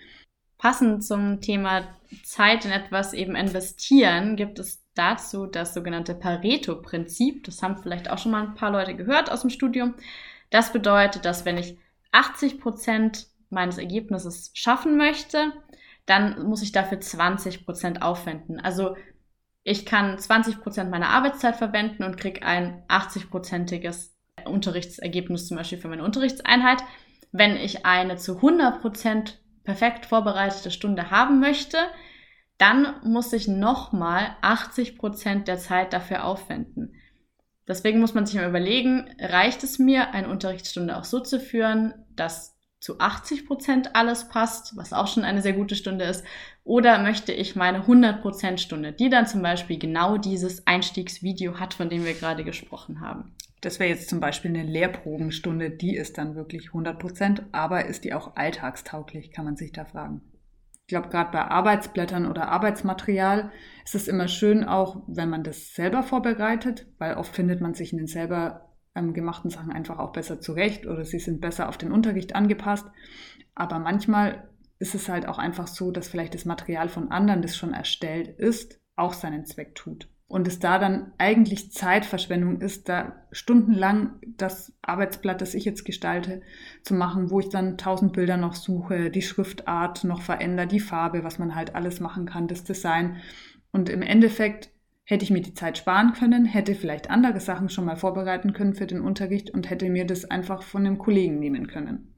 Passend 0.59 1.05
zum 1.05 1.41
Thema 1.41 1.87
Zeit 2.23 2.65
in 2.65 2.71
etwas 2.71 3.13
eben 3.13 3.35
investieren, 3.35 4.37
gibt 4.37 4.59
es 4.59 4.85
dazu 4.95 5.47
das 5.47 5.75
sogenannte 5.75 6.15
Pareto-Prinzip. 6.15 7.45
Das 7.45 7.63
haben 7.63 7.77
vielleicht 7.77 8.11
auch 8.11 8.19
schon 8.19 8.33
mal 8.33 8.43
ein 8.43 8.55
paar 8.55 8.71
Leute 8.71 8.95
gehört 8.95 9.31
aus 9.31 9.41
dem 9.43 9.51
Studium. 9.51 9.95
Das 10.51 10.73
bedeutet, 10.73 11.25
dass 11.25 11.45
wenn 11.45 11.59
ich 11.59 11.77
80 12.13 12.61
Prozent 12.61 13.27
meines 13.51 13.79
Ergebnisses 13.79 14.51
schaffen 14.55 14.97
möchte, 14.97 15.53
dann 16.07 16.47
muss 16.47 16.63
ich 16.63 16.73
dafür 16.73 17.01
20 17.01 17.65
Prozent 17.65 18.03
aufwenden. 18.03 18.61
Also 18.61 18.97
ich 19.63 19.87
kann 19.87 20.19
20 20.19 20.61
Prozent 20.61 20.91
meiner 20.91 21.09
Arbeitszeit 21.09 21.57
verwenden 21.57 22.05
und 22.05 22.19
kriege 22.19 22.43
ein 22.43 22.85
80-prozentiges 22.89 24.13
Unterrichtsergebnis 24.45 25.49
zum 25.49 25.57
Beispiel 25.57 25.79
für 25.79 25.89
meine 25.89 26.05
Unterrichtseinheit. 26.05 26.85
Wenn 27.33 27.57
ich 27.57 27.87
eine 27.87 28.17
zu 28.17 28.37
100 28.37 28.81
Prozent 28.81 29.41
perfekt 29.65 30.07
vorbereitete 30.07 30.71
Stunde 30.71 31.11
haben 31.11 31.41
möchte, 31.41 31.79
dann 32.59 32.95
muss 33.03 33.33
ich 33.33 33.49
nochmal 33.49 34.37
80 34.43 34.97
Prozent 34.97 35.49
der 35.49 35.59
Zeit 35.59 35.93
dafür 35.93 36.25
aufwenden. 36.25 36.95
Deswegen 37.67 38.01
muss 38.01 38.15
man 38.15 38.27
sich 38.27 38.37
mal 38.37 38.49
überlegen, 38.49 39.11
reicht 39.19 39.65
es 39.65 39.79
mir, 39.79 40.13
eine 40.13 40.29
Unterrichtsstunde 40.29 40.97
auch 40.97 41.05
so 41.05 41.21
zu 41.21 41.41
führen, 41.41 41.95
dass 42.15 42.55
zu 42.79 43.01
80 43.01 43.47
Prozent 43.47 43.97
alles 43.97 44.29
passt, 44.29 44.77
was 44.77 44.93
auch 44.93 45.07
schon 45.07 45.25
eine 45.25 45.41
sehr 45.41 45.55
gute 45.55 45.75
Stunde 45.75 46.05
ist, 46.05 46.23
oder 46.65 46.99
möchte 46.99 47.33
ich 47.33 47.57
meine 47.57 47.79
100 47.79 48.21
Prozent 48.21 48.61
Stunde, 48.61 48.93
die 48.93 49.09
dann 49.09 49.27
zum 49.27 49.41
Beispiel 49.41 49.79
genau 49.79 50.19
dieses 50.19 50.67
Einstiegsvideo 50.67 51.59
hat, 51.59 51.73
von 51.73 51.89
dem 51.89 52.05
wir 52.05 52.13
gerade 52.13 52.45
gesprochen 52.45 53.01
haben. 53.01 53.35
Das 53.65 53.79
wäre 53.79 53.91
jetzt 53.91 54.09
zum 54.09 54.21
Beispiel 54.21 54.51
eine 54.51 54.63
Lehrprobenstunde, 54.63 55.71
die 55.71 55.97
ist 55.97 56.19
dann 56.19 56.35
wirklich 56.35 56.69
100 56.69 56.99
Prozent, 56.99 57.43
aber 57.53 57.87
ist 57.87 58.05
die 58.05 58.13
auch 58.13 58.37
alltagstauglich, 58.37 59.31
kann 59.31 59.45
man 59.45 59.57
sich 59.57 59.73
da 59.73 59.85
fragen 59.85 60.23
ich 60.85 60.89
glaube, 60.89 61.09
gerade 61.09 61.31
bei 61.31 61.41
Arbeitsblättern 61.41 62.27
oder 62.27 62.49
Arbeitsmaterial 62.49 63.51
ist 63.87 63.95
es 63.95 64.07
immer 64.07 64.29
schön, 64.29 64.65
auch 64.65 65.03
wenn 65.07 65.31
man 65.31 65.43
das 65.43 65.75
selber 65.75 66.03
vorbereitet, 66.03 66.87
weil 66.99 67.15
oft 67.15 67.35
findet 67.35 67.63
man 67.63 67.73
sich 67.73 67.93
in 67.93 67.99
den 67.99 68.07
selber 68.07 68.69
ähm, 68.95 69.15
gemachten 69.15 69.49
Sachen 69.49 69.73
einfach 69.73 69.99
auch 69.99 70.13
besser 70.13 70.43
zurecht 70.43 70.87
oder 70.87 71.07
sie 71.07 71.21
sind 71.21 71.41
besser 71.41 71.71
auf 71.71 71.79
den 71.79 71.91
Unterricht 71.91 72.35
angepasst. 72.35 72.85
Aber 73.55 73.79
manchmal 73.79 74.47
ist 74.79 74.95
es 74.95 75.09
halt 75.09 75.27
auch 75.27 75.39
einfach 75.39 75.69
so, 75.69 75.91
dass 75.91 76.09
vielleicht 76.09 76.35
das 76.35 76.45
Material 76.45 76.91
von 76.91 77.11
anderen, 77.11 77.41
das 77.41 77.57
schon 77.57 77.73
erstellt 77.73 78.29
ist, 78.29 78.79
auch 78.95 79.15
seinen 79.15 79.47
Zweck 79.47 79.75
tut 79.75 80.11
und 80.35 80.49
es 80.49 80.59
da 80.59 80.81
dann 80.81 81.13
eigentlich 81.17 81.71
Zeitverschwendung 81.71 82.61
ist, 82.61 82.89
da 82.89 83.25
stundenlang 83.31 84.15
das 84.27 84.73
Arbeitsblatt, 84.83 85.41
das 85.41 85.55
ich 85.55 85.65
jetzt 85.65 85.85
gestalte, 85.85 86.43
zu 86.83 86.95
machen, 86.95 87.31
wo 87.31 87.39
ich 87.39 87.51
dann 87.51 87.79
tausend 87.79 88.15
Bilder 88.15 88.37
noch 88.37 88.57
suche, 88.57 89.11
die 89.11 89.23
Schriftart 89.23 90.03
noch 90.03 90.23
verändere, 90.23 90.67
die 90.67 90.81
Farbe, 90.81 91.23
was 91.23 91.39
man 91.39 91.55
halt 91.55 91.77
alles 91.77 92.01
machen 92.01 92.27
kann, 92.27 92.49
das 92.49 92.65
Design. 92.65 93.19
Und 93.71 93.89
im 93.89 94.03
Endeffekt 94.03 94.71
hätte 95.05 95.23
ich 95.23 95.31
mir 95.31 95.41
die 95.41 95.55
Zeit 95.55 95.79
sparen 95.79 96.15
können, 96.15 96.47
hätte 96.47 96.75
vielleicht 96.75 97.11
andere 97.11 97.39
Sachen 97.39 97.69
schon 97.69 97.85
mal 97.85 97.95
vorbereiten 97.95 98.53
können 98.53 98.75
für 98.75 98.87
den 98.89 99.03
Unterricht 99.03 99.51
und 99.51 99.71
hätte 99.71 99.89
mir 99.89 100.05
das 100.05 100.25
einfach 100.25 100.65
von 100.65 100.85
einem 100.85 100.99
Kollegen 100.99 101.39
nehmen 101.39 101.69
können. 101.69 102.14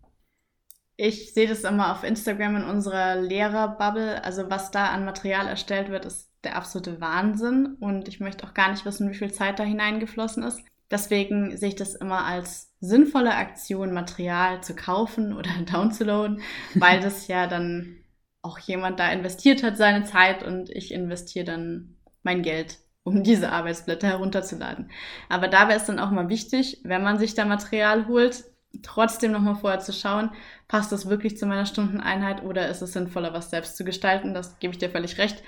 Ich 0.96 1.34
sehe 1.34 1.46
das 1.48 1.64
immer 1.64 1.92
auf 1.92 2.04
Instagram 2.04 2.56
in 2.56 2.64
unserer 2.64 3.20
Lehrerbubble. 3.20 4.24
Also 4.24 4.48
was 4.48 4.70
da 4.70 4.86
an 4.86 5.04
Material 5.04 5.46
erstellt 5.46 5.90
wird, 5.90 6.06
ist 6.06 6.30
der 6.42 6.56
absolute 6.56 7.00
Wahnsinn 7.00 7.76
und 7.80 8.08
ich 8.08 8.20
möchte 8.20 8.46
auch 8.46 8.54
gar 8.54 8.70
nicht 8.70 8.86
wissen, 8.86 9.10
wie 9.10 9.16
viel 9.16 9.32
Zeit 9.32 9.58
da 9.58 9.64
hineingeflossen 9.64 10.42
ist. 10.42 10.60
Deswegen 10.90 11.56
sehe 11.56 11.70
ich 11.70 11.74
das 11.74 11.94
immer 11.96 12.24
als 12.24 12.72
sinnvolle 12.80 13.34
Aktion, 13.34 13.92
Material 13.92 14.62
zu 14.62 14.74
kaufen 14.74 15.36
oder 15.36 15.50
downzuladen, 15.70 16.40
weil 16.74 17.00
das 17.00 17.26
ja 17.28 17.46
dann 17.46 17.96
auch 18.42 18.58
jemand 18.60 19.00
da 19.00 19.10
investiert 19.10 19.62
hat, 19.64 19.76
seine 19.76 20.04
Zeit 20.04 20.44
und 20.44 20.70
ich 20.70 20.94
investiere 20.94 21.44
dann 21.44 21.96
mein 22.22 22.42
Geld, 22.42 22.78
um 23.02 23.24
diese 23.24 23.50
Arbeitsblätter 23.50 24.06
herunterzuladen. 24.06 24.90
Aber 25.28 25.48
da 25.48 25.68
wäre 25.68 25.78
es 25.78 25.86
dann 25.86 25.98
auch 25.98 26.12
mal 26.12 26.28
wichtig, 26.28 26.80
wenn 26.84 27.02
man 27.02 27.18
sich 27.18 27.34
da 27.34 27.44
Material 27.44 28.06
holt, 28.06 28.44
trotzdem 28.82 29.32
nochmal 29.32 29.56
vorher 29.56 29.80
zu 29.80 29.92
schauen, 29.92 30.30
passt 30.68 30.92
das 30.92 31.08
wirklich 31.08 31.36
zu 31.38 31.46
meiner 31.46 31.66
Stundeneinheit 31.66 32.42
oder 32.44 32.68
ist 32.68 32.82
es 32.82 32.92
sinnvoller, 32.92 33.32
was 33.32 33.50
selbst 33.50 33.76
zu 33.76 33.84
gestalten? 33.84 34.34
Das 34.34 34.58
gebe 34.58 34.72
ich 34.72 34.78
dir 34.78 34.90
völlig 34.90 35.18
recht 35.18 35.42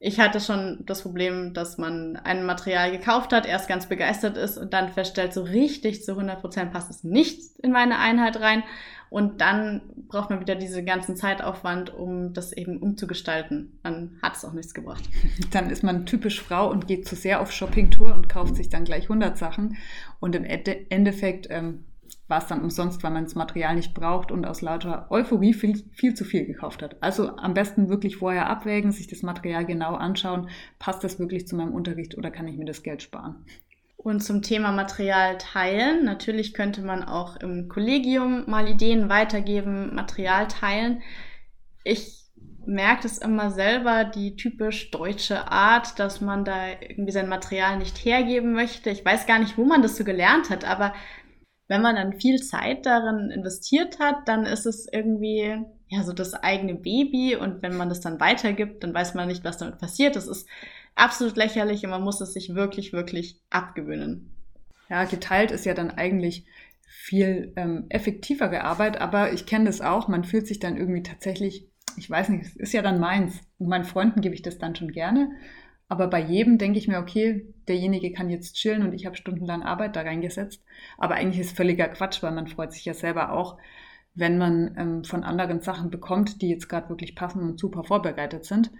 ich 0.00 0.20
hatte 0.20 0.40
schon 0.40 0.84
das 0.86 1.02
Problem, 1.02 1.54
dass 1.54 1.76
man 1.76 2.16
ein 2.16 2.46
Material 2.46 2.92
gekauft 2.92 3.32
hat, 3.32 3.46
erst 3.46 3.68
ganz 3.68 3.86
begeistert 3.86 4.36
ist 4.36 4.56
und 4.56 4.72
dann 4.72 4.90
feststellt, 4.90 5.32
so 5.32 5.42
richtig 5.42 6.04
zu 6.04 6.12
100 6.12 6.40
Prozent 6.40 6.72
passt 6.72 6.90
es 6.90 7.02
nicht 7.02 7.40
in 7.62 7.72
meine 7.72 7.98
Einheit 7.98 8.40
rein. 8.40 8.62
Und 9.10 9.40
dann 9.40 9.80
braucht 10.06 10.28
man 10.28 10.38
wieder 10.40 10.54
diesen 10.54 10.84
ganzen 10.84 11.16
Zeitaufwand, 11.16 11.92
um 11.92 12.34
das 12.34 12.52
eben 12.52 12.76
umzugestalten. 12.76 13.80
Dann 13.82 14.18
hat 14.22 14.36
es 14.36 14.44
auch 14.44 14.52
nichts 14.52 14.74
gebracht. 14.74 15.02
Dann 15.50 15.70
ist 15.70 15.82
man 15.82 16.04
typisch 16.04 16.42
Frau 16.42 16.70
und 16.70 16.86
geht 16.86 17.08
zu 17.08 17.16
sehr 17.16 17.40
auf 17.40 17.50
Shoppingtour 17.50 18.14
und 18.14 18.28
kauft 18.28 18.54
sich 18.54 18.68
dann 18.68 18.84
gleich 18.84 19.04
100 19.04 19.38
Sachen. 19.38 19.78
Und 20.20 20.36
im 20.36 20.44
Endeffekt 20.44 21.46
ähm, 21.48 21.84
war 22.28 22.38
es 22.38 22.46
dann 22.46 22.62
umsonst, 22.62 23.02
weil 23.02 23.10
man 23.10 23.24
das 23.24 23.34
Material 23.34 23.74
nicht 23.74 23.94
braucht 23.94 24.30
und 24.30 24.46
aus 24.46 24.60
lauter 24.60 25.06
Euphorie 25.10 25.54
viel, 25.54 25.82
viel 25.92 26.14
zu 26.14 26.24
viel 26.24 26.44
gekauft 26.44 26.82
hat. 26.82 27.02
Also 27.02 27.36
am 27.36 27.54
besten 27.54 27.88
wirklich 27.88 28.16
vorher 28.16 28.48
abwägen, 28.48 28.92
sich 28.92 29.08
das 29.08 29.22
Material 29.22 29.64
genau 29.64 29.94
anschauen, 29.94 30.50
passt 30.78 31.02
das 31.02 31.18
wirklich 31.18 31.48
zu 31.48 31.56
meinem 31.56 31.72
Unterricht 31.72 32.16
oder 32.16 32.30
kann 32.30 32.46
ich 32.46 32.58
mir 32.58 32.66
das 32.66 32.82
Geld 32.82 33.02
sparen? 33.02 33.46
Und 33.96 34.20
zum 34.22 34.42
Thema 34.42 34.70
Material 34.70 35.38
teilen. 35.38 36.04
Natürlich 36.04 36.54
könnte 36.54 36.82
man 36.82 37.02
auch 37.02 37.36
im 37.36 37.68
Kollegium 37.68 38.44
mal 38.48 38.68
Ideen 38.68 39.08
weitergeben, 39.08 39.94
Material 39.94 40.46
teilen. 40.46 41.02
Ich 41.82 42.28
merke 42.64 43.06
es 43.06 43.18
immer 43.18 43.50
selber, 43.50 44.04
die 44.04 44.36
typisch 44.36 44.90
deutsche 44.90 45.50
Art, 45.50 45.98
dass 45.98 46.20
man 46.20 46.44
da 46.44 46.68
irgendwie 46.80 47.12
sein 47.12 47.28
Material 47.28 47.78
nicht 47.78 48.04
hergeben 48.04 48.52
möchte. 48.52 48.90
Ich 48.90 49.04
weiß 49.04 49.26
gar 49.26 49.38
nicht, 49.38 49.56
wo 49.56 49.64
man 49.64 49.82
das 49.82 49.96
so 49.96 50.04
gelernt 50.04 50.50
hat, 50.50 50.64
aber 50.64 50.92
wenn 51.68 51.82
man 51.82 51.96
dann 51.96 52.18
viel 52.18 52.42
Zeit 52.42 52.86
darin 52.86 53.30
investiert 53.30 53.98
hat, 54.00 54.26
dann 54.26 54.44
ist 54.44 54.66
es 54.66 54.88
irgendwie 54.90 55.62
ja 55.88 56.02
so 56.02 56.12
das 56.12 56.34
eigene 56.34 56.74
Baby 56.74 57.36
und 57.36 57.62
wenn 57.62 57.76
man 57.76 57.88
das 57.88 58.00
dann 58.00 58.20
weitergibt, 58.20 58.82
dann 58.82 58.94
weiß 58.94 59.14
man 59.14 59.28
nicht, 59.28 59.44
was 59.44 59.58
damit 59.58 59.78
passiert. 59.78 60.16
Das 60.16 60.26
ist 60.26 60.48
absolut 60.94 61.36
lächerlich 61.36 61.84
und 61.84 61.90
man 61.90 62.02
muss 62.02 62.20
es 62.20 62.32
sich 62.32 62.54
wirklich, 62.54 62.92
wirklich 62.92 63.40
abgewöhnen. 63.50 64.30
Ja, 64.88 65.04
geteilt 65.04 65.50
ist 65.50 65.66
ja 65.66 65.74
dann 65.74 65.90
eigentlich 65.90 66.46
viel 66.86 67.52
ähm, 67.56 67.86
effektivere 67.90 68.64
Arbeit, 68.64 69.00
aber 69.00 69.32
ich 69.32 69.46
kenne 69.46 69.66
das 69.66 69.80
auch, 69.80 70.08
man 70.08 70.24
fühlt 70.24 70.46
sich 70.46 70.58
dann 70.58 70.76
irgendwie 70.76 71.02
tatsächlich, 71.02 71.66
ich 71.96 72.08
weiß 72.08 72.30
nicht, 72.30 72.44
es 72.44 72.56
ist 72.56 72.72
ja 72.72 72.82
dann 72.82 72.98
meins. 72.98 73.40
Und 73.58 73.68
meinen 73.68 73.84
Freunden 73.84 74.20
gebe 74.20 74.34
ich 74.34 74.42
das 74.42 74.58
dann 74.58 74.74
schon 74.74 74.92
gerne. 74.92 75.30
Aber 75.88 76.06
bei 76.06 76.20
jedem 76.20 76.58
denke 76.58 76.78
ich 76.78 76.86
mir, 76.86 76.98
okay, 76.98 77.46
derjenige 77.66 78.12
kann 78.12 78.28
jetzt 78.28 78.56
chillen 78.56 78.82
und 78.82 78.92
ich 78.92 79.06
habe 79.06 79.16
stundenlang 79.16 79.62
Arbeit 79.62 79.96
da 79.96 80.02
reingesetzt. 80.02 80.62
Aber 80.98 81.14
eigentlich 81.14 81.40
ist 81.40 81.56
völliger 81.56 81.88
Quatsch, 81.88 82.22
weil 82.22 82.32
man 82.32 82.46
freut 82.46 82.72
sich 82.72 82.84
ja 82.84 82.92
selber 82.94 83.32
auch, 83.32 83.56
wenn 84.14 84.36
man 84.36 84.74
ähm, 84.76 85.04
von 85.04 85.24
anderen 85.24 85.60
Sachen 85.60 85.90
bekommt, 85.90 86.42
die 86.42 86.50
jetzt 86.50 86.68
gerade 86.68 86.90
wirklich 86.90 87.14
passen 87.14 87.42
und 87.42 87.58
super 87.58 87.84
vorbereitet 87.84 88.44
sind. 88.44 88.70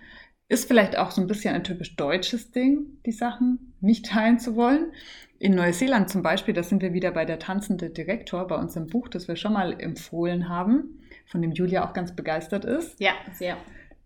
Ist 0.49 0.67
vielleicht 0.67 0.99
auch 0.99 1.11
so 1.11 1.21
ein 1.21 1.27
bisschen 1.27 1.55
ein 1.55 1.65
typisch 1.65 1.97
deutsches 1.97 2.51
Ding, 2.51 2.99
die 3.07 3.13
Sachen 3.13 3.75
nicht 3.81 4.07
teilen 4.07 4.39
zu 4.39 4.57
wollen. 4.57 4.93
In 5.39 5.55
Neuseeland 5.55 6.11
zum 6.11 6.23
Beispiel, 6.23 6.55
da 6.55 6.63
sind 6.63 6.83
wir 6.83 6.93
wieder 6.93 7.13
bei 7.13 7.25
der 7.25 7.39
tanzende 7.39 7.91
Direktor 7.91 8.47
bei 8.47 8.57
uns 8.57 8.75
im 8.77 8.87
Buch, 8.87 9.09
das 9.09 9.29
wir 9.29 9.37
schon 9.37 9.53
mal 9.53 9.79
empfohlen 9.79 10.49
haben, 10.49 11.01
von 11.27 11.41
dem 11.41 11.53
Julia 11.53 11.87
auch 11.87 11.93
ganz 11.93 12.15
begeistert 12.17 12.65
ist. 12.65 12.99
Ja, 12.99 13.13
sehr. 13.33 13.57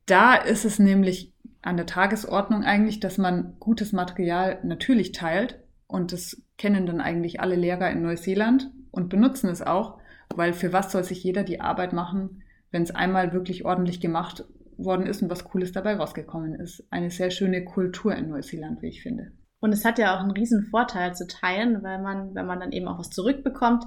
Da 0.06 0.34
ist 0.34 0.64
es 0.64 0.78
nämlich 0.78 1.31
an 1.62 1.76
der 1.76 1.86
Tagesordnung 1.86 2.64
eigentlich, 2.64 3.00
dass 3.00 3.18
man 3.18 3.56
gutes 3.58 3.92
Material 3.92 4.58
natürlich 4.64 5.12
teilt. 5.12 5.60
Und 5.86 6.12
das 6.12 6.42
kennen 6.58 6.86
dann 6.86 7.00
eigentlich 7.00 7.40
alle 7.40 7.56
Lehrer 7.56 7.90
in 7.90 8.02
Neuseeland 8.02 8.70
und 8.90 9.08
benutzen 9.08 9.48
es 9.48 9.62
auch, 9.62 9.98
weil 10.34 10.52
für 10.52 10.72
was 10.72 10.90
soll 10.92 11.04
sich 11.04 11.22
jeder 11.22 11.44
die 11.44 11.60
Arbeit 11.60 11.92
machen, 11.92 12.42
wenn 12.70 12.82
es 12.82 12.94
einmal 12.94 13.32
wirklich 13.32 13.64
ordentlich 13.64 14.00
gemacht 14.00 14.44
worden 14.76 15.06
ist 15.06 15.22
und 15.22 15.30
was 15.30 15.44
Cooles 15.44 15.72
dabei 15.72 15.96
rausgekommen 15.96 16.54
ist. 16.54 16.86
Eine 16.90 17.10
sehr 17.10 17.30
schöne 17.30 17.64
Kultur 17.64 18.14
in 18.14 18.30
Neuseeland, 18.30 18.82
wie 18.82 18.88
ich 18.88 19.02
finde. 19.02 19.32
Und 19.60 19.72
es 19.72 19.84
hat 19.84 19.98
ja 19.98 20.16
auch 20.16 20.20
einen 20.20 20.32
riesen 20.32 20.64
Vorteil 20.70 21.14
zu 21.14 21.26
teilen, 21.26 21.82
weil 21.82 22.00
man, 22.00 22.34
wenn 22.34 22.46
man 22.46 22.58
dann 22.58 22.72
eben 22.72 22.88
auch 22.88 22.98
was 22.98 23.10
zurückbekommt, 23.10 23.84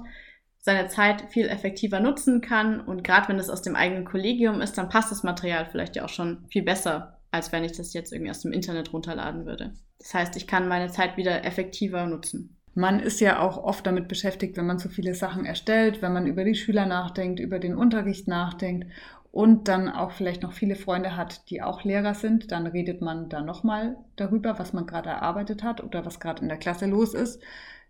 seine 0.58 0.88
Zeit 0.88 1.22
viel 1.28 1.48
effektiver 1.48 2.00
nutzen 2.00 2.40
kann. 2.40 2.80
Und 2.80 3.04
gerade 3.04 3.28
wenn 3.28 3.38
es 3.38 3.50
aus 3.50 3.62
dem 3.62 3.76
eigenen 3.76 4.04
Kollegium 4.04 4.60
ist, 4.60 4.78
dann 4.78 4.88
passt 4.88 5.10
das 5.10 5.22
Material 5.22 5.66
vielleicht 5.70 5.96
ja 5.96 6.04
auch 6.04 6.08
schon 6.08 6.46
viel 6.48 6.62
besser, 6.62 7.15
als 7.36 7.52
wenn 7.52 7.64
ich 7.64 7.72
das 7.72 7.92
jetzt 7.92 8.12
irgendwie 8.12 8.30
aus 8.30 8.40
dem 8.40 8.52
Internet 8.52 8.92
runterladen 8.92 9.46
würde. 9.46 9.72
Das 9.98 10.14
heißt, 10.14 10.36
ich 10.36 10.46
kann 10.46 10.68
meine 10.68 10.90
Zeit 10.90 11.16
wieder 11.16 11.44
effektiver 11.44 12.06
nutzen. 12.06 12.56
Man 12.74 13.00
ist 13.00 13.20
ja 13.20 13.38
auch 13.40 13.56
oft 13.56 13.86
damit 13.86 14.08
beschäftigt, 14.08 14.56
wenn 14.56 14.66
man 14.66 14.78
so 14.78 14.88
viele 14.88 15.14
Sachen 15.14 15.46
erstellt, 15.46 16.02
wenn 16.02 16.12
man 16.12 16.26
über 16.26 16.44
die 16.44 16.54
Schüler 16.54 16.84
nachdenkt, 16.84 17.40
über 17.40 17.58
den 17.58 17.74
Unterricht 17.74 18.28
nachdenkt 18.28 18.86
und 19.32 19.68
dann 19.68 19.88
auch 19.88 20.12
vielleicht 20.12 20.42
noch 20.42 20.52
viele 20.52 20.76
Freunde 20.76 21.16
hat, 21.16 21.48
die 21.48 21.62
auch 21.62 21.84
Lehrer 21.84 22.14
sind, 22.14 22.52
dann 22.52 22.66
redet 22.66 23.00
man 23.00 23.28
da 23.28 23.40
nochmal 23.40 23.96
darüber, 24.16 24.58
was 24.58 24.72
man 24.72 24.86
gerade 24.86 25.08
erarbeitet 25.08 25.62
hat 25.62 25.82
oder 25.82 26.04
was 26.04 26.20
gerade 26.20 26.42
in 26.42 26.48
der 26.48 26.58
Klasse 26.58 26.86
los 26.86 27.14
ist. 27.14 27.42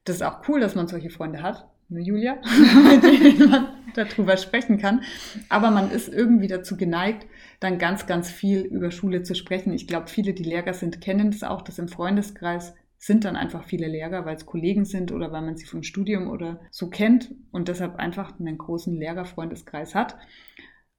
Das 0.04 0.16
ist 0.16 0.22
auch 0.22 0.48
cool, 0.48 0.60
dass 0.60 0.76
man 0.76 0.86
solche 0.86 1.10
Freunde 1.10 1.42
hat, 1.42 1.68
ne 1.88 2.00
Julia, 2.00 2.36
mit 2.90 3.02
denen 3.02 3.50
man 3.50 3.68
darüber 3.94 4.36
sprechen 4.36 4.78
kann. 4.78 5.02
Aber 5.48 5.70
man 5.70 5.90
ist 5.90 6.08
irgendwie 6.08 6.48
dazu 6.48 6.76
geneigt, 6.76 7.26
dann 7.60 7.78
ganz, 7.78 8.06
ganz 8.06 8.30
viel 8.30 8.60
über 8.60 8.90
Schule 8.90 9.22
zu 9.22 9.34
sprechen. 9.34 9.72
Ich 9.72 9.86
glaube, 9.86 10.08
viele, 10.08 10.34
die 10.34 10.44
Lehrer 10.44 10.74
sind, 10.74 11.00
kennen 11.00 11.30
das 11.30 11.42
auch, 11.42 11.62
dass 11.62 11.78
im 11.78 11.88
Freundeskreis 11.88 12.74
sind 12.98 13.24
dann 13.24 13.36
einfach 13.36 13.64
viele 13.64 13.86
Lehrer, 13.86 14.24
weil 14.24 14.36
es 14.36 14.46
Kollegen 14.46 14.84
sind 14.84 15.12
oder 15.12 15.30
weil 15.30 15.42
man 15.42 15.56
sie 15.56 15.66
vom 15.66 15.82
Studium 15.82 16.28
oder 16.28 16.60
so 16.70 16.88
kennt 16.88 17.34
und 17.50 17.68
deshalb 17.68 17.96
einfach 17.96 18.38
einen 18.38 18.58
großen 18.58 18.94
Lehrerfreundeskreis 18.94 19.94
hat. 19.94 20.16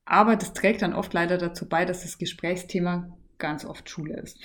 Aber 0.06 0.36
das 0.36 0.54
trägt 0.54 0.84
dann 0.84 0.94
oft 0.94 1.14
leider 1.14 1.38
dazu 1.38 1.68
bei, 1.68 1.86
dass 1.86 2.04
das 2.04 2.18
Gesprächsthema 2.18 3.18
ganz 3.40 3.66
oft 3.66 3.90
Schule 3.90 4.18
ist. 4.18 4.40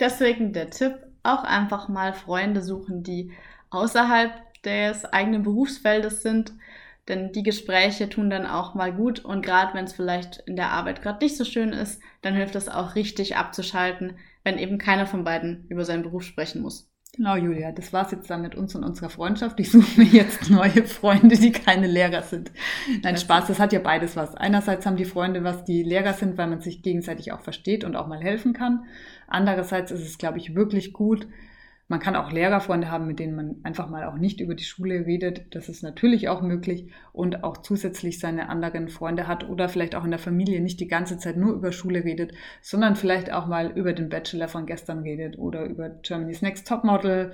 Deswegen 0.00 0.52
der 0.52 0.70
Tipp, 0.70 0.94
auch 1.22 1.44
einfach 1.44 1.88
mal 1.88 2.12
Freunde 2.12 2.62
suchen, 2.62 3.02
die 3.02 3.32
außerhalb 3.70 4.32
des 4.66 5.04
eigenen 5.06 5.42
Berufsfeldes 5.42 6.22
sind. 6.22 6.52
Denn 7.08 7.32
die 7.32 7.44
Gespräche 7.44 8.08
tun 8.08 8.30
dann 8.30 8.46
auch 8.46 8.74
mal 8.74 8.92
gut 8.92 9.24
und 9.24 9.44
gerade 9.44 9.74
wenn 9.74 9.84
es 9.84 9.92
vielleicht 9.92 10.42
in 10.46 10.56
der 10.56 10.70
Arbeit 10.70 11.02
gerade 11.02 11.24
nicht 11.24 11.36
so 11.36 11.44
schön 11.44 11.72
ist, 11.72 12.02
dann 12.22 12.34
hilft 12.34 12.56
es 12.56 12.68
auch 12.68 12.96
richtig 12.96 13.36
abzuschalten, 13.36 14.18
wenn 14.42 14.58
eben 14.58 14.78
keiner 14.78 15.06
von 15.06 15.22
beiden 15.22 15.66
über 15.68 15.84
seinen 15.84 16.02
Beruf 16.02 16.24
sprechen 16.24 16.62
muss. 16.62 16.90
Genau, 17.16 17.36
Julia, 17.36 17.72
das 17.72 17.94
war's 17.94 18.10
jetzt 18.10 18.28
dann 18.28 18.42
mit 18.42 18.56
uns 18.56 18.74
und 18.74 18.84
unserer 18.84 19.08
Freundschaft. 19.08 19.58
Ich 19.58 19.70
suche 19.72 20.00
mir 20.00 20.06
jetzt 20.06 20.50
neue 20.50 20.84
Freunde, 20.84 21.36
die 21.36 21.50
keine 21.50 21.86
Lehrer 21.86 22.22
sind. 22.22 22.50
Nein, 23.02 23.16
Spaß, 23.16 23.46
das 23.46 23.58
hat 23.58 23.72
ja 23.72 23.78
beides 23.78 24.16
was. 24.16 24.34
Einerseits 24.34 24.84
haben 24.84 24.96
die 24.96 25.06
Freunde 25.06 25.42
was, 25.42 25.64
die 25.64 25.82
Lehrer 25.82 26.12
sind, 26.12 26.36
weil 26.36 26.48
man 26.48 26.60
sich 26.60 26.82
gegenseitig 26.82 27.32
auch 27.32 27.40
versteht 27.40 27.84
und 27.84 27.96
auch 27.96 28.06
mal 28.06 28.20
helfen 28.20 28.52
kann. 28.52 28.84
Andererseits 29.28 29.92
ist 29.92 30.04
es, 30.04 30.18
glaube 30.18 30.38
ich, 30.38 30.54
wirklich 30.54 30.92
gut, 30.92 31.26
man 31.88 32.00
kann 32.00 32.16
auch 32.16 32.32
Lehrerfreunde 32.32 32.90
haben, 32.90 33.06
mit 33.06 33.20
denen 33.20 33.36
man 33.36 33.56
einfach 33.62 33.88
mal 33.88 34.04
auch 34.04 34.16
nicht 34.16 34.40
über 34.40 34.54
die 34.54 34.64
Schule 34.64 35.06
redet. 35.06 35.54
Das 35.54 35.68
ist 35.68 35.82
natürlich 35.82 36.28
auch 36.28 36.42
möglich 36.42 36.90
und 37.12 37.44
auch 37.44 37.58
zusätzlich 37.58 38.18
seine 38.18 38.48
anderen 38.48 38.88
Freunde 38.88 39.28
hat 39.28 39.48
oder 39.48 39.68
vielleicht 39.68 39.94
auch 39.94 40.04
in 40.04 40.10
der 40.10 40.18
Familie 40.18 40.60
nicht 40.60 40.80
die 40.80 40.88
ganze 40.88 41.16
Zeit 41.18 41.36
nur 41.36 41.54
über 41.54 41.70
Schule 41.70 42.02
redet, 42.02 42.32
sondern 42.60 42.96
vielleicht 42.96 43.32
auch 43.32 43.46
mal 43.46 43.70
über 43.70 43.92
den 43.92 44.08
Bachelor 44.08 44.48
von 44.48 44.66
gestern 44.66 45.00
redet 45.00 45.38
oder 45.38 45.64
über 45.64 45.88
Germany's 45.88 46.42
Next 46.42 46.66
Topmodel 46.66 47.32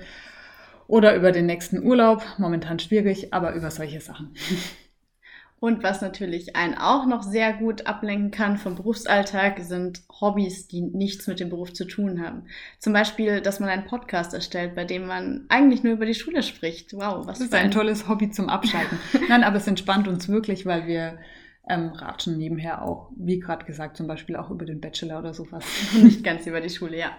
oder 0.85 1.15
über 1.15 1.31
den 1.31 1.47
nächsten 1.47 1.81
Urlaub. 1.81 2.23
Momentan 2.37 2.77
schwierig, 2.77 3.33
aber 3.33 3.55
über 3.55 3.71
solche 3.71 4.01
Sachen. 4.01 4.35
Und 5.63 5.81
was 5.81 6.01
natürlich 6.01 6.57
einen 6.57 6.73
auch 6.77 7.05
noch 7.05 7.23
sehr 7.23 7.53
gut 7.53 7.87
ablenken 7.87 8.31
kann 8.31 8.57
vom 8.57 8.75
Berufsalltag, 8.75 9.61
sind 9.61 10.01
Hobbys, 10.19 10.67
die 10.67 10.81
nichts 10.81 11.25
mit 11.25 11.39
dem 11.39 11.49
Beruf 11.49 11.71
zu 11.71 11.85
tun 11.85 12.21
haben. 12.21 12.43
Zum 12.79 12.91
Beispiel, 12.91 13.39
dass 13.39 13.61
man 13.61 13.69
einen 13.69 13.85
Podcast 13.85 14.33
erstellt, 14.33 14.75
bei 14.75 14.83
dem 14.83 15.07
man 15.07 15.45
eigentlich 15.47 15.81
nur 15.81 15.93
über 15.93 16.05
die 16.05 16.15
Schule 16.15 16.43
spricht. 16.43 16.91
Wow, 16.91 17.25
was 17.25 17.39
das 17.39 17.47
ist 17.47 17.53
ein, 17.53 17.67
ein 17.67 17.71
tolles 17.71 18.09
Hobby 18.09 18.29
zum 18.29 18.49
Abschalten. 18.49 18.99
Nein, 19.29 19.45
aber 19.45 19.55
es 19.55 19.65
entspannt 19.65 20.09
uns 20.09 20.27
wirklich, 20.27 20.65
weil 20.65 20.85
wir 20.85 21.17
ähm, 21.69 21.93
ratschen 21.93 22.37
nebenher 22.37 22.81
auch, 22.81 23.11
wie 23.15 23.39
gerade 23.39 23.63
gesagt, 23.63 23.95
zum 23.95 24.05
Beispiel 24.05 24.35
auch 24.35 24.49
über 24.49 24.65
den 24.65 24.81
Bachelor 24.81 25.19
oder 25.19 25.33
sowas. 25.33 25.63
Nicht 25.93 26.25
ganz 26.25 26.45
über 26.45 26.59
die 26.59 26.71
Schule, 26.71 26.99
ja. 26.99 27.11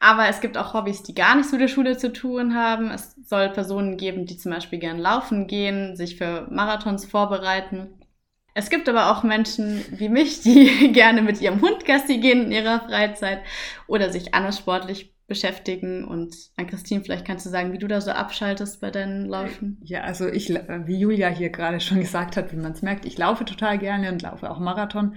Aber 0.00 0.28
es 0.28 0.40
gibt 0.40 0.56
auch 0.56 0.74
Hobbys, 0.74 1.02
die 1.02 1.14
gar 1.14 1.34
nichts 1.34 1.50
mit 1.50 1.60
der 1.60 1.68
Schule 1.68 1.96
zu 1.96 2.12
tun 2.12 2.54
haben. 2.54 2.90
Es 2.90 3.16
soll 3.24 3.50
Personen 3.50 3.96
geben, 3.96 4.26
die 4.26 4.36
zum 4.36 4.52
Beispiel 4.52 4.78
gern 4.78 4.98
laufen 4.98 5.46
gehen, 5.48 5.96
sich 5.96 6.16
für 6.16 6.46
Marathons 6.50 7.04
vorbereiten. 7.04 7.88
Es 8.54 8.70
gibt 8.70 8.88
aber 8.88 9.10
auch 9.10 9.22
Menschen 9.22 9.84
wie 9.90 10.08
mich, 10.08 10.40
die 10.40 10.92
gerne 10.92 11.22
mit 11.22 11.40
ihrem 11.40 11.60
Hund 11.60 11.84
Gassi 11.84 12.18
gehen 12.18 12.46
in 12.46 12.52
ihrer 12.52 12.80
Freizeit 12.80 13.40
oder 13.86 14.10
sich 14.10 14.34
anders 14.34 14.58
sportlich 14.58 15.14
beschäftigen. 15.28 16.04
Und 16.04 16.34
an 16.56 16.66
Christine, 16.66 17.02
vielleicht 17.02 17.24
kannst 17.24 17.46
du 17.46 17.50
sagen, 17.50 17.72
wie 17.72 17.78
du 17.78 17.86
da 17.86 18.00
so 18.00 18.10
abschaltest 18.10 18.80
bei 18.80 18.90
deinen 18.90 19.26
Laufen. 19.26 19.78
Ja, 19.84 20.02
also 20.02 20.26
ich, 20.26 20.48
wie 20.48 20.98
Julia 20.98 21.28
hier 21.28 21.50
gerade 21.50 21.80
schon 21.80 22.00
gesagt 22.00 22.36
hat, 22.36 22.50
wie 22.52 22.56
man 22.56 22.72
es 22.72 22.82
merkt, 22.82 23.04
ich 23.04 23.18
laufe 23.18 23.44
total 23.44 23.78
gerne 23.78 24.10
und 24.10 24.22
laufe 24.22 24.50
auch 24.50 24.58
Marathon. 24.58 25.14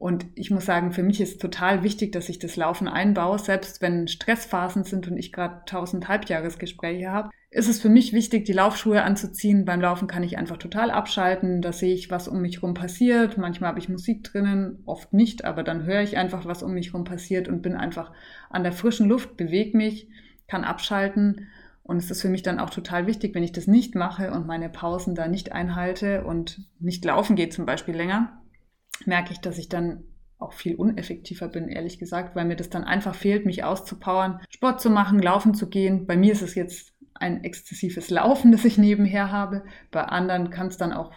Und 0.00 0.24
ich 0.34 0.50
muss 0.50 0.64
sagen, 0.64 0.92
für 0.92 1.02
mich 1.02 1.20
ist 1.20 1.42
total 1.42 1.82
wichtig, 1.82 2.10
dass 2.12 2.30
ich 2.30 2.38
das 2.38 2.56
Laufen 2.56 2.88
einbaue. 2.88 3.38
Selbst 3.38 3.82
wenn 3.82 4.08
Stressphasen 4.08 4.82
sind 4.82 5.06
und 5.08 5.18
ich 5.18 5.30
gerade 5.30 5.60
tausend 5.66 6.08
Halbjahresgespräche 6.08 7.10
habe, 7.10 7.28
ist 7.50 7.68
es 7.68 7.82
für 7.82 7.90
mich 7.90 8.14
wichtig, 8.14 8.46
die 8.46 8.54
Laufschuhe 8.54 9.02
anzuziehen. 9.02 9.66
Beim 9.66 9.82
Laufen 9.82 10.08
kann 10.08 10.22
ich 10.22 10.38
einfach 10.38 10.56
total 10.56 10.90
abschalten. 10.90 11.60
Da 11.60 11.74
sehe 11.74 11.92
ich, 11.92 12.10
was 12.10 12.28
um 12.28 12.40
mich 12.40 12.56
herum 12.62 12.72
passiert. 12.72 13.36
Manchmal 13.36 13.68
habe 13.68 13.78
ich 13.78 13.90
Musik 13.90 14.24
drinnen, 14.24 14.78
oft 14.86 15.12
nicht, 15.12 15.44
aber 15.44 15.62
dann 15.62 15.84
höre 15.84 16.00
ich 16.00 16.16
einfach, 16.16 16.46
was 16.46 16.62
um 16.62 16.72
mich 16.72 16.94
herum 16.94 17.04
passiert 17.04 17.46
und 17.46 17.60
bin 17.60 17.74
einfach 17.74 18.10
an 18.48 18.62
der 18.62 18.72
frischen 18.72 19.06
Luft, 19.06 19.36
bewege 19.36 19.76
mich, 19.76 20.08
kann 20.48 20.64
abschalten. 20.64 21.48
Und 21.82 21.98
es 21.98 22.10
ist 22.10 22.22
für 22.22 22.30
mich 22.30 22.42
dann 22.42 22.58
auch 22.58 22.70
total 22.70 23.06
wichtig, 23.06 23.34
wenn 23.34 23.42
ich 23.42 23.52
das 23.52 23.66
nicht 23.66 23.94
mache 23.94 24.32
und 24.32 24.46
meine 24.46 24.70
Pausen 24.70 25.14
da 25.14 25.28
nicht 25.28 25.52
einhalte 25.52 26.24
und 26.24 26.62
nicht 26.78 27.04
laufen 27.04 27.36
geht 27.36 27.52
zum 27.52 27.66
Beispiel 27.66 27.94
länger, 27.94 28.40
merke 29.06 29.32
ich, 29.32 29.40
dass 29.40 29.58
ich 29.58 29.68
dann 29.68 30.04
auch 30.38 30.52
viel 30.52 30.74
uneffektiver 30.74 31.48
bin, 31.48 31.68
ehrlich 31.68 31.98
gesagt, 31.98 32.34
weil 32.34 32.46
mir 32.46 32.56
das 32.56 32.70
dann 32.70 32.84
einfach 32.84 33.14
fehlt, 33.14 33.44
mich 33.44 33.62
auszupowern, 33.62 34.40
Sport 34.48 34.80
zu 34.80 34.90
machen, 34.90 35.20
laufen 35.20 35.54
zu 35.54 35.68
gehen. 35.68 36.06
Bei 36.06 36.16
mir 36.16 36.32
ist 36.32 36.42
es 36.42 36.54
jetzt 36.54 36.94
ein 37.14 37.44
exzessives 37.44 38.08
Laufen, 38.10 38.50
das 38.50 38.64
ich 38.64 38.78
nebenher 38.78 39.30
habe. 39.30 39.64
Bei 39.90 40.04
anderen 40.04 40.50
kann 40.50 40.68
es 40.68 40.78
dann 40.78 40.92
auch 40.92 41.12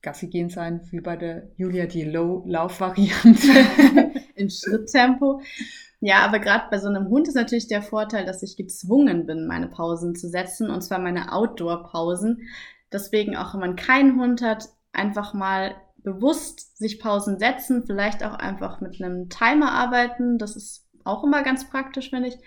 Gassi 0.00 0.28
gehen 0.28 0.48
sein, 0.48 0.80
wie 0.90 1.00
bei 1.00 1.16
der 1.16 1.50
Julia 1.56 1.86
die 1.86 2.04
Low-Lauf-Variante. 2.04 3.48
In 4.36 4.48
Schritttempo. 4.48 5.40
Ja, 6.00 6.24
aber 6.24 6.38
gerade 6.38 6.66
bei 6.70 6.78
so 6.78 6.86
einem 6.86 7.08
Hund 7.08 7.26
ist 7.26 7.34
natürlich 7.34 7.66
der 7.66 7.82
Vorteil, 7.82 8.24
dass 8.24 8.44
ich 8.44 8.56
gezwungen 8.56 9.26
bin, 9.26 9.48
meine 9.48 9.66
Pausen 9.66 10.14
zu 10.14 10.28
setzen, 10.28 10.70
und 10.70 10.82
zwar 10.82 11.00
meine 11.00 11.32
Outdoor-Pausen. 11.32 12.42
Deswegen 12.92 13.36
auch, 13.36 13.54
wenn 13.54 13.60
man 13.60 13.76
keinen 13.76 14.20
Hund 14.20 14.40
hat, 14.40 14.68
einfach 14.92 15.34
mal 15.34 15.74
bewusst 15.98 16.78
sich 16.78 17.00
Pausen 17.00 17.38
setzen, 17.38 17.84
vielleicht 17.86 18.24
auch 18.24 18.34
einfach 18.34 18.80
mit 18.80 19.02
einem 19.02 19.28
Timer 19.28 19.72
arbeiten. 19.72 20.38
Das 20.38 20.56
ist 20.56 20.86
auch 21.04 21.24
immer 21.24 21.42
ganz 21.42 21.68
praktisch, 21.68 22.10
finde 22.10 22.28
ich, 22.28 22.38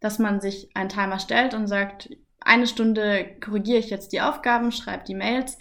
dass 0.00 0.18
man 0.18 0.40
sich 0.40 0.70
einen 0.74 0.88
Timer 0.88 1.18
stellt 1.18 1.54
und 1.54 1.66
sagt, 1.66 2.10
eine 2.40 2.66
Stunde 2.66 3.36
korrigiere 3.44 3.78
ich 3.78 3.90
jetzt 3.90 4.12
die 4.12 4.20
Aufgaben, 4.20 4.72
schreibe 4.72 5.04
die 5.04 5.14
Mails 5.14 5.58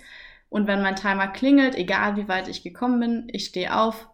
und 0.50 0.68
wenn 0.68 0.82
mein 0.82 0.96
Timer 0.96 1.28
klingelt, 1.28 1.76
egal 1.76 2.16
wie 2.16 2.28
weit 2.28 2.48
ich 2.48 2.64
gekommen 2.64 3.00
bin, 3.00 3.28
ich 3.32 3.46
stehe 3.46 3.76
auf, 3.76 4.08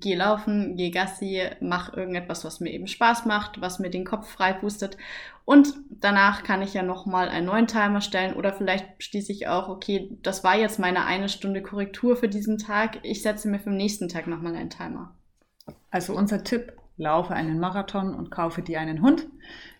geh 0.00 0.14
laufen, 0.14 0.76
geh 0.76 0.90
Gassi, 0.90 1.42
mach 1.60 1.94
irgendetwas, 1.96 2.44
was 2.44 2.60
mir 2.60 2.70
eben 2.70 2.86
Spaß 2.86 3.26
macht, 3.26 3.60
was 3.60 3.78
mir 3.78 3.90
den 3.90 4.04
Kopf 4.04 4.28
frei 4.28 4.52
pustet. 4.52 4.96
Und 5.44 5.74
danach 5.90 6.42
kann 6.42 6.62
ich 6.62 6.74
ja 6.74 6.82
nochmal 6.82 7.28
einen 7.28 7.46
neuen 7.46 7.66
Timer 7.66 8.00
stellen 8.00 8.34
oder 8.34 8.52
vielleicht 8.52 9.02
schließe 9.02 9.32
ich 9.32 9.48
auch, 9.48 9.68
okay, 9.68 10.16
das 10.22 10.44
war 10.44 10.58
jetzt 10.58 10.78
meine 10.78 11.06
eine 11.06 11.28
Stunde 11.28 11.62
Korrektur 11.62 12.16
für 12.16 12.28
diesen 12.28 12.58
Tag. 12.58 12.98
Ich 13.02 13.22
setze 13.22 13.48
mir 13.48 13.58
für 13.58 13.70
den 13.70 13.78
nächsten 13.78 14.08
Tag 14.08 14.26
nochmal 14.26 14.54
einen 14.54 14.70
Timer. 14.70 15.16
Also 15.90 16.14
unser 16.14 16.44
Tipp, 16.44 16.72
laufe 16.98 17.32
einen 17.32 17.58
Marathon 17.58 18.14
und 18.14 18.30
kaufe 18.30 18.60
dir 18.60 18.80
einen 18.80 19.00
Hund. 19.00 19.28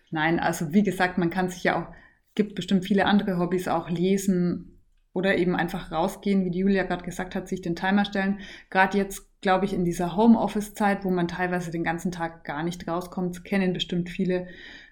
Nein, 0.09 0.39
also 0.39 0.73
wie 0.73 0.83
gesagt, 0.83 1.17
man 1.17 1.29
kann 1.29 1.49
sich 1.49 1.63
ja 1.63 1.79
auch, 1.79 1.93
gibt 2.33 2.55
bestimmt 2.55 2.85
viele 2.85 3.05
andere 3.05 3.37
Hobbys, 3.37 3.67
auch 3.67 3.89
lesen 3.89 4.78
oder 5.19 5.37
eben 5.37 5.55
einfach 5.55 5.91
rausgehen, 5.91 6.45
wie 6.45 6.49
die 6.49 6.59
Julia 6.59 6.83
gerade 6.83 7.05
gesagt 7.05 7.35
hat, 7.35 7.47
sich 7.47 7.61
den 7.61 7.75
Timer 7.75 8.05
stellen. 8.05 8.39
Gerade 8.71 8.97
jetzt 8.97 9.29
glaube 9.41 9.65
ich, 9.65 9.73
in 9.73 9.85
dieser 9.85 10.15
Homeoffice-Zeit, 10.15 11.05
wo 11.05 11.09
man 11.09 11.27
teilweise 11.27 11.71
den 11.71 11.83
ganzen 11.83 12.11
Tag 12.11 12.43
gar 12.43 12.63
nicht 12.63 12.87
rauskommt, 12.87 13.45
kennen 13.45 13.73
bestimmt 13.73 14.09
viele. 14.09 14.47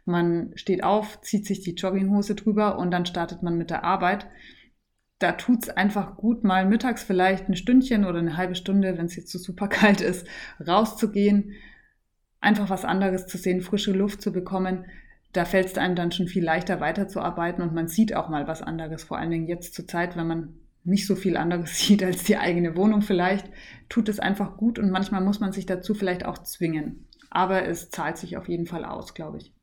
Man 0.05 0.51
steht 0.55 0.83
auf, 0.83 1.21
zieht 1.21 1.45
sich 1.45 1.61
die 1.61 1.75
Jogginghose 1.75 2.35
drüber 2.35 2.77
und 2.77 2.91
dann 2.91 3.05
startet 3.05 3.43
man 3.43 3.57
mit 3.57 3.69
der 3.69 3.83
Arbeit. 3.83 4.27
Da 5.19 5.33
tut 5.33 5.63
es 5.63 5.69
einfach 5.69 6.15
gut, 6.15 6.43
mal 6.43 6.65
mittags 6.65 7.03
vielleicht 7.03 7.49
ein 7.49 7.55
Stündchen 7.55 8.05
oder 8.05 8.19
eine 8.19 8.37
halbe 8.37 8.55
Stunde, 8.55 8.97
wenn 8.97 9.07
es 9.07 9.15
jetzt 9.15 9.31
so 9.31 9.39
super 9.39 9.67
kalt 9.69 9.99
ist, 9.99 10.27
rauszugehen, 10.65 11.53
einfach 12.39 12.69
was 12.69 12.85
anderes 12.85 13.27
zu 13.27 13.37
sehen, 13.37 13.61
frische 13.61 13.91
Luft 13.91 14.21
zu 14.21 14.31
bekommen. 14.31 14.85
Da 15.33 15.45
fällt 15.45 15.67
es 15.67 15.77
einem 15.77 15.95
dann 15.95 16.11
schon 16.11 16.27
viel 16.27 16.43
leichter 16.43 16.79
weiterzuarbeiten 16.79 17.63
und 17.63 17.73
man 17.73 17.87
sieht 17.87 18.15
auch 18.15 18.29
mal 18.29 18.47
was 18.47 18.61
anderes, 18.61 19.03
vor 19.03 19.17
allen 19.17 19.31
Dingen 19.31 19.47
jetzt 19.47 19.73
zur 19.73 19.87
Zeit, 19.87 20.15
wenn 20.15 20.27
man 20.27 20.53
nicht 20.83 21.05
so 21.05 21.15
viel 21.15 21.37
anderes 21.37 21.77
sieht 21.85 22.03
als 22.03 22.23
die 22.23 22.37
eigene 22.37 22.75
Wohnung 22.75 23.01
vielleicht, 23.01 23.47
tut 23.89 24.09
es 24.09 24.19
einfach 24.19 24.57
gut 24.57 24.79
und 24.79 24.89
manchmal 24.89 25.21
muss 25.21 25.39
man 25.39 25.51
sich 25.51 25.65
dazu 25.65 25.93
vielleicht 25.93 26.25
auch 26.25 26.39
zwingen. 26.39 27.07
Aber 27.29 27.67
es 27.67 27.89
zahlt 27.89 28.17
sich 28.17 28.37
auf 28.37 28.47
jeden 28.47 28.65
Fall 28.65 28.85
aus, 28.85 29.13
glaube 29.13 29.37
ich. 29.37 29.53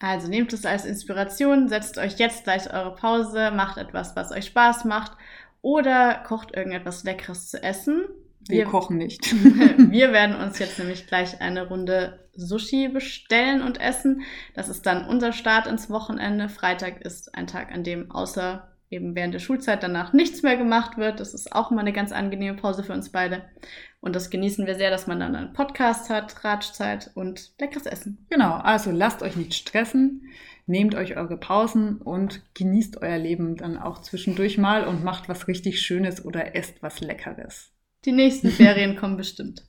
Also 0.00 0.28
nehmt 0.28 0.52
es 0.52 0.66
als 0.66 0.84
Inspiration, 0.84 1.68
setzt 1.68 1.96
euch 1.96 2.18
jetzt 2.18 2.44
gleich 2.44 2.72
eure 2.72 2.94
Pause, 2.94 3.52
macht 3.52 3.78
etwas, 3.78 4.16
was 4.16 4.32
euch 4.32 4.46
Spaß 4.46 4.84
macht 4.84 5.12
oder 5.62 6.22
kocht 6.26 6.54
irgendetwas 6.54 7.04
Leckeres 7.04 7.48
zu 7.48 7.62
essen. 7.62 8.04
Wir, 8.48 8.58
wir 8.58 8.64
kochen 8.66 8.98
nicht. 8.98 9.32
wir 9.90 10.12
werden 10.12 10.36
uns 10.36 10.58
jetzt 10.58 10.78
nämlich 10.78 11.06
gleich 11.06 11.40
eine 11.40 11.68
Runde 11.68 12.20
Sushi 12.36 12.88
bestellen 12.88 13.62
und 13.62 13.80
essen. 13.80 14.22
Das 14.54 14.68
ist 14.68 14.86
dann 14.86 15.06
unser 15.06 15.32
Start 15.32 15.66
ins 15.66 15.90
Wochenende. 15.90 16.48
Freitag 16.48 17.00
ist 17.02 17.34
ein 17.34 17.46
Tag, 17.46 17.72
an 17.72 17.84
dem 17.84 18.10
außer 18.10 18.68
eben 18.90 19.14
während 19.14 19.34
der 19.34 19.40
Schulzeit 19.40 19.82
danach 19.82 20.12
nichts 20.12 20.42
mehr 20.42 20.56
gemacht 20.56 20.96
wird. 20.96 21.20
Das 21.20 21.34
ist 21.34 21.52
auch 21.52 21.70
immer 21.70 21.80
eine 21.80 21.92
ganz 21.92 22.12
angenehme 22.12 22.56
Pause 22.56 22.84
für 22.84 22.92
uns 22.92 23.10
beide. 23.10 23.44
Und 24.00 24.14
das 24.14 24.30
genießen 24.30 24.66
wir 24.66 24.74
sehr, 24.74 24.90
dass 24.90 25.06
man 25.06 25.20
dann 25.20 25.34
einen 25.34 25.52
Podcast 25.52 26.10
hat, 26.10 26.44
Ratschzeit 26.44 27.10
und 27.14 27.52
leckeres 27.58 27.86
Essen. 27.86 28.26
Genau, 28.30 28.52
also 28.54 28.90
lasst 28.90 29.22
euch 29.22 29.36
nicht 29.36 29.54
stressen, 29.54 30.28
nehmt 30.66 30.94
euch 30.94 31.16
eure 31.16 31.38
Pausen 31.38 31.98
und 31.98 32.42
genießt 32.54 33.00
euer 33.02 33.18
Leben 33.18 33.56
dann 33.56 33.78
auch 33.78 34.00
zwischendurch 34.02 34.58
mal 34.58 34.86
und 34.86 35.04
macht 35.04 35.28
was 35.28 35.48
richtig 35.48 35.80
Schönes 35.80 36.24
oder 36.24 36.54
esst 36.54 36.82
was 36.82 37.00
Leckeres. 37.00 37.72
Die 38.04 38.12
nächsten 38.12 38.50
Ferien 38.50 38.96
kommen 38.96 39.16
bestimmt. 39.16 39.64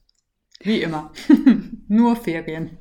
Wie 0.60 0.82
immer. 0.82 1.12
Nur 1.88 2.16
Ferien. 2.16 2.78